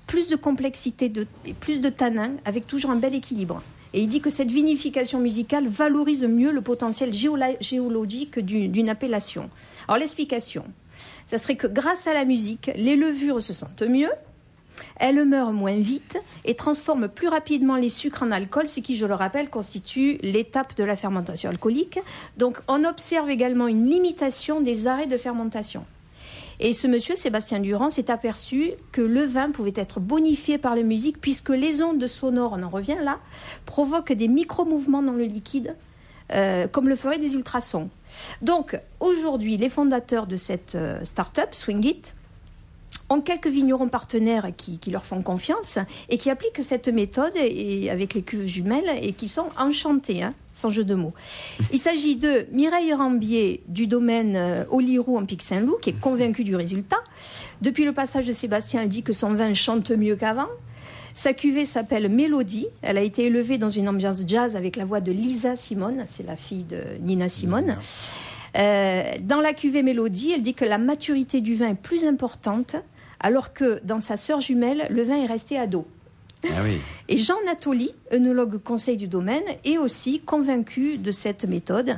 plus 0.07 0.29
de 0.29 0.35
complexité 0.35 1.09
de, 1.09 1.25
et 1.45 1.53
plus 1.53 1.79
de 1.81 1.89
tanins, 1.89 2.33
avec 2.45 2.67
toujours 2.67 2.91
un 2.91 2.95
bel 2.97 3.13
équilibre. 3.15 3.61
Et 3.93 4.01
il 4.01 4.07
dit 4.07 4.21
que 4.21 4.29
cette 4.29 4.51
vinification 4.51 5.19
musicale 5.19 5.67
valorise 5.67 6.23
mieux 6.23 6.51
le 6.51 6.61
potentiel 6.61 7.11
géologique 7.13 8.39
du- 8.39 8.67
d'une 8.67 8.89
appellation. 8.89 9.49
Alors 9.87 9.99
l'explication, 9.99 10.65
ça 11.25 11.37
serait 11.37 11.55
que 11.55 11.67
grâce 11.67 12.05
à 12.07 12.13
la 12.13 12.25
musique, 12.25 12.71
les 12.75 12.95
levures 12.97 13.41
se 13.41 13.53
sentent 13.53 13.83
mieux, 13.83 14.11
elles 14.97 15.23
meurent 15.23 15.53
moins 15.53 15.77
vite 15.77 16.17
et 16.43 16.55
transforment 16.55 17.07
plus 17.07 17.29
rapidement 17.29 17.77
les 17.77 17.87
sucres 17.87 18.23
en 18.23 18.31
alcool, 18.31 18.67
ce 18.67 18.81
qui, 18.81 18.97
je 18.97 19.05
le 19.05 19.13
rappelle, 19.13 19.49
constitue 19.49 20.17
l'étape 20.21 20.75
de 20.75 20.83
la 20.83 20.97
fermentation 20.97 21.49
alcoolique. 21.49 21.99
Donc 22.37 22.57
on 22.67 22.83
observe 22.83 23.29
également 23.29 23.67
une 23.67 23.89
limitation 23.89 24.59
des 24.59 24.87
arrêts 24.87 25.07
de 25.07 25.17
fermentation. 25.17 25.85
Et 26.59 26.73
ce 26.73 26.87
monsieur, 26.87 27.15
Sébastien 27.15 27.59
Durand, 27.59 27.91
s'est 27.91 28.09
aperçu 28.09 28.71
que 28.91 29.01
le 29.01 29.23
vin 29.23 29.51
pouvait 29.51 29.73
être 29.75 29.99
bonifié 29.99 30.57
par 30.57 30.75
la 30.75 30.83
musique 30.83 31.19
puisque 31.19 31.49
les 31.49 31.81
ondes 31.81 32.07
sonores, 32.07 32.53
on 32.57 32.63
en 32.63 32.69
revient 32.69 32.97
là, 33.03 33.19
provoquent 33.65 34.13
des 34.13 34.27
micro-mouvements 34.27 35.03
dans 35.03 35.13
le 35.13 35.25
liquide, 35.25 35.75
euh, 36.33 36.67
comme 36.67 36.89
le 36.89 36.95
feraient 36.95 37.19
des 37.19 37.33
ultrasons. 37.33 37.89
Donc 38.41 38.79
aujourd'hui, 38.99 39.57
les 39.57 39.69
fondateurs 39.69 40.27
de 40.27 40.35
cette 40.35 40.75
euh, 40.75 41.03
start-up, 41.03 41.49
Swingit, 41.53 42.01
ont 43.09 43.21
quelques 43.21 43.47
vignerons 43.47 43.87
partenaires 43.87 44.47
qui, 44.57 44.79
leur 44.89 45.05
font 45.05 45.21
confiance 45.21 45.77
et 46.09 46.17
qui 46.17 46.29
appliquent 46.29 46.63
cette 46.63 46.87
méthode 46.87 47.33
et, 47.35 47.89
avec 47.89 48.13
les 48.13 48.21
cuves 48.21 48.47
jumelles 48.47 48.89
et 49.01 49.13
qui 49.13 49.27
sont 49.27 49.47
enchantés, 49.57 50.23
hein, 50.23 50.33
sans 50.53 50.69
jeu 50.69 50.83
de 50.83 50.95
mots. 50.95 51.13
Il 51.71 51.79
s'agit 51.79 52.15
de 52.15 52.47
Mireille 52.51 52.93
Rambier 52.93 53.61
du 53.67 53.87
domaine 53.87 54.35
euh, 54.35 54.63
Olirou 54.71 55.17
en 55.17 55.25
Pic-Saint-Loup 55.25 55.77
qui 55.81 55.91
est 55.91 55.99
convaincue 55.99 56.43
du 56.43 56.55
résultat. 56.55 56.99
Depuis 57.61 57.85
le 57.85 57.93
passage 57.93 58.25
de 58.25 58.31
Sébastien, 58.31 58.81
elle 58.81 58.89
dit 58.89 59.03
que 59.03 59.13
son 59.13 59.33
vin 59.33 59.53
chante 59.53 59.91
mieux 59.91 60.15
qu'avant. 60.15 60.49
Sa 61.13 61.33
cuvée 61.33 61.65
s'appelle 61.65 62.09
Mélodie. 62.09 62.67
Elle 62.81 62.97
a 62.97 63.01
été 63.01 63.25
élevée 63.25 63.57
dans 63.57 63.69
une 63.69 63.87
ambiance 63.87 64.23
jazz 64.27 64.55
avec 64.55 64.75
la 64.75 64.83
voix 64.83 64.99
de 64.99 65.11
Lisa 65.11 65.55
Simone, 65.55 66.03
c'est 66.07 66.25
la 66.25 66.35
fille 66.35 66.65
de 66.65 66.81
Nina 67.01 67.29
Simone. 67.29 67.77
Euh, 68.57 69.03
dans 69.21 69.41
la 69.41 69.53
cuvée 69.53 69.83
Mélodie, 69.83 70.31
elle 70.33 70.41
dit 70.41 70.53
que 70.53 70.65
la 70.65 70.77
maturité 70.77 71.41
du 71.41 71.55
vin 71.55 71.69
est 71.69 71.73
plus 71.81 72.05
importante, 72.05 72.75
alors 73.19 73.53
que 73.53 73.79
dans 73.83 73.99
sa 73.99 74.17
sœur 74.17 74.39
jumelle, 74.41 74.87
le 74.89 75.03
vin 75.03 75.15
est 75.21 75.25
resté 75.25 75.57
ado. 75.57 75.85
Ah 76.45 76.61
oui. 76.63 76.77
Et 77.09 77.17
Jean 77.17 77.35
Natoli, 77.45 77.91
œnologue 78.13 78.57
conseil 78.61 78.97
du 78.97 79.07
domaine, 79.07 79.43
est 79.65 79.77
aussi 79.77 80.19
convaincu 80.21 80.97
de 80.97 81.11
cette 81.11 81.45
méthode. 81.45 81.97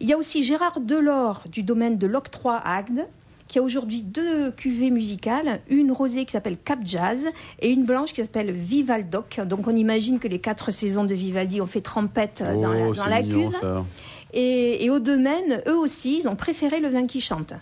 Il 0.00 0.08
y 0.08 0.12
a 0.12 0.18
aussi 0.18 0.42
Gérard 0.42 0.80
Delors 0.80 1.42
du 1.50 1.62
domaine 1.62 1.98
de 1.98 2.06
l'octroi 2.06 2.54
à 2.56 2.76
Agde, 2.78 3.06
qui 3.46 3.58
a 3.58 3.62
aujourd'hui 3.62 4.02
deux 4.02 4.50
cuvées 4.50 4.90
musicales, 4.90 5.60
une 5.68 5.92
rosée 5.92 6.24
qui 6.24 6.32
s'appelle 6.32 6.56
Cap 6.56 6.80
Jazz 6.82 7.28
et 7.60 7.70
une 7.70 7.84
blanche 7.84 8.12
qui 8.12 8.20
s'appelle 8.22 8.50
Vivaldoc. 8.50 9.40
Donc 9.46 9.68
on 9.68 9.76
imagine 9.76 10.18
que 10.18 10.26
les 10.28 10.38
quatre 10.40 10.70
saisons 10.72 11.04
de 11.04 11.14
Vivaldi 11.14 11.60
ont 11.60 11.66
fait 11.66 11.82
trompette 11.82 12.42
euh, 12.44 12.54
dans 12.60 12.72
la, 12.72 12.88
Oh, 12.88 12.94
dans 12.94 13.04
c'est 13.04 13.10
la 13.10 13.22
mignon, 13.22 13.50
cuve. 13.50 13.60
ça. 13.60 13.84
Et, 14.36 14.90
au 14.90 14.98
domaine, 14.98 15.62
eux 15.68 15.76
aussi, 15.76 16.18
ils 16.18 16.28
ont 16.28 16.34
préféré 16.34 16.80
le 16.80 16.88
vin 16.88 17.06
qui 17.06 17.20
chante. 17.20 17.54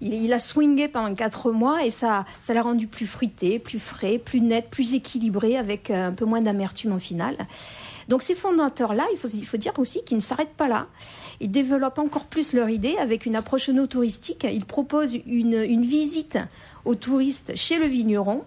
Il, 0.00 0.32
a 0.32 0.38
swingé 0.38 0.88
pendant 0.88 1.14
quatre 1.14 1.52
mois 1.52 1.84
et 1.84 1.90
ça, 1.90 2.24
ça 2.40 2.54
l'a 2.54 2.62
rendu 2.62 2.86
plus 2.86 3.06
fruité, 3.06 3.58
plus 3.58 3.78
frais, 3.78 4.18
plus 4.18 4.40
net, 4.40 4.68
plus 4.70 4.94
équilibré, 4.94 5.56
avec 5.56 5.90
euh, 5.90 6.08
un 6.08 6.12
peu 6.12 6.24
moins 6.24 6.40
d'amertume 6.40 6.92
en 6.92 6.98
finale. 6.98 7.36
Donc 8.08 8.22
ces 8.22 8.34
fondateurs-là, 8.34 9.04
il 9.12 9.18
faut, 9.18 9.56
dire 9.56 9.72
aussi 9.78 10.02
qu'ils 10.04 10.16
ne 10.16 10.22
s'arrêtent 10.22 10.56
pas 10.56 10.68
là. 10.68 10.86
Ils 11.40 11.50
développent 11.50 11.98
encore 11.98 12.24
plus 12.24 12.52
leur 12.52 12.68
idée 12.68 12.96
avec 12.98 13.24
une 13.26 13.36
approche 13.36 13.68
no 13.68 13.86
touristique. 13.86 14.46
Ils 14.50 14.64
proposent 14.64 15.16
une 15.26 15.82
visite 15.82 16.38
aux 16.84 16.94
touristes 16.94 17.52
chez 17.54 17.78
le 17.78 17.86
vigneron. 17.86 18.44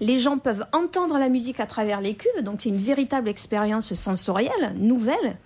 Les 0.00 0.18
gens 0.18 0.38
peuvent 0.38 0.64
entendre 0.72 1.18
la 1.18 1.28
musique 1.28 1.60
à 1.60 1.66
travers 1.66 2.00
les 2.00 2.14
cuves, 2.14 2.42
donc 2.42 2.60
c'est 2.62 2.68
une 2.68 2.76
véritable 2.76 3.28
expérience 3.28 3.94
sensorielle, 3.94 4.74
nouvelle. 4.76 5.36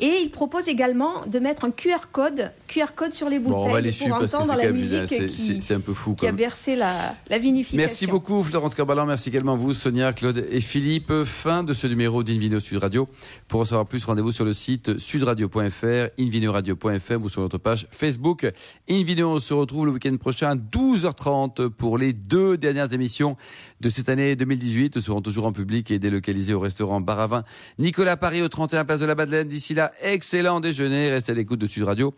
Et 0.00 0.20
il 0.22 0.30
propose 0.30 0.68
également 0.68 1.26
de 1.26 1.38
mettre 1.38 1.64
un 1.64 1.70
QR 1.70 2.08
code 2.12 2.50
QR 2.74 2.92
code 2.96 3.12
sur 3.14 3.28
les 3.28 3.38
bouteilles 3.38 3.54
Bon, 3.54 3.68
on 3.68 3.72
va 3.72 3.80
les 3.80 3.92
pour 3.92 4.12
entendre 4.12 4.54
la 4.56 4.72
musique 4.72 5.06
c'est- 5.06 5.26
qui, 5.26 5.62
c'est 5.62 5.74
un 5.74 5.80
peu 5.80 5.94
fou. 5.94 6.14
qui 6.14 6.26
a 6.26 6.32
bercé 6.32 6.74
la, 6.76 7.14
la 7.30 7.38
vinification. 7.38 7.76
Merci 7.76 8.06
beaucoup 8.06 8.42
Florence 8.42 8.74
Carbalan, 8.74 9.06
merci 9.06 9.28
également 9.28 9.56
vous 9.56 9.72
Sonia, 9.74 10.12
Claude 10.12 10.44
et 10.50 10.60
Philippe. 10.60 11.12
Fin 11.24 11.62
de 11.62 11.72
ce 11.72 11.86
numéro 11.86 12.22
d'Invino 12.22 12.58
Sud 12.60 12.78
Radio. 12.78 13.08
Pour 13.48 13.60
en 13.60 13.64
savoir 13.64 13.86
plus, 13.86 14.04
rendez-vous 14.04 14.32
sur 14.32 14.44
le 14.44 14.52
site 14.52 14.98
sudradio.fr, 14.98 16.08
invinoradio.fr 16.18 17.22
ou 17.22 17.28
sur 17.28 17.42
notre 17.42 17.58
page 17.58 17.86
Facebook. 17.90 18.50
Invino, 18.90 19.30
on 19.34 19.38
se 19.38 19.54
retrouve 19.54 19.86
le 19.86 19.92
week-end 19.92 20.16
prochain 20.16 20.50
à 20.50 20.54
12h30 20.56 21.68
pour 21.68 21.98
les 21.98 22.12
deux 22.12 22.56
dernières 22.56 22.92
émissions 22.92 23.36
de 23.80 23.90
cette 23.90 24.08
année 24.08 24.36
2018. 24.36 24.96
Nous 24.96 25.02
serons 25.02 25.20
toujours 25.22 25.46
en 25.46 25.52
public 25.52 25.90
et 25.90 25.98
délocalisés 25.98 26.54
au 26.54 26.60
restaurant 26.60 27.00
Bar 27.00 27.20
à 27.20 27.26
Vin 27.26 27.44
Nicolas 27.78 28.16
Paris 28.16 28.42
au 28.42 28.48
31 28.48 28.84
place 28.84 29.00
de 29.00 29.06
la 29.06 29.14
Madeleine. 29.14 29.48
D'ici 29.48 29.74
là, 29.74 29.92
excellent 30.02 30.60
déjeuner. 30.60 31.10
Restez 31.10 31.32
à 31.32 31.34
l'écoute 31.34 31.60
de 31.60 31.66
Sud 31.66 31.84
Radio. 31.84 32.14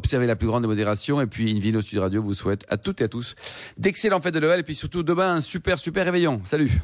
Observez 0.00 0.26
la 0.26 0.34
plus 0.34 0.46
grande 0.46 0.66
modération. 0.66 1.20
Et 1.20 1.26
puis 1.26 1.54
Invino 1.54 1.82
Sud 1.82 1.98
Radio 1.98 2.22
vous 2.22 2.32
souhaite 2.32 2.64
à 2.70 2.78
toutes 2.78 3.02
et 3.02 3.04
à 3.04 3.08
tous 3.08 3.34
d'excellentes 3.76 4.22
fêtes 4.22 4.32
de 4.32 4.40
Noël. 4.40 4.60
Et 4.60 4.62
puis 4.62 4.74
surtout 4.74 5.02
demain 5.02 5.34
un 5.34 5.40
super 5.42 5.78
super 5.78 6.06
réveillon. 6.06 6.40
Salut 6.46 6.80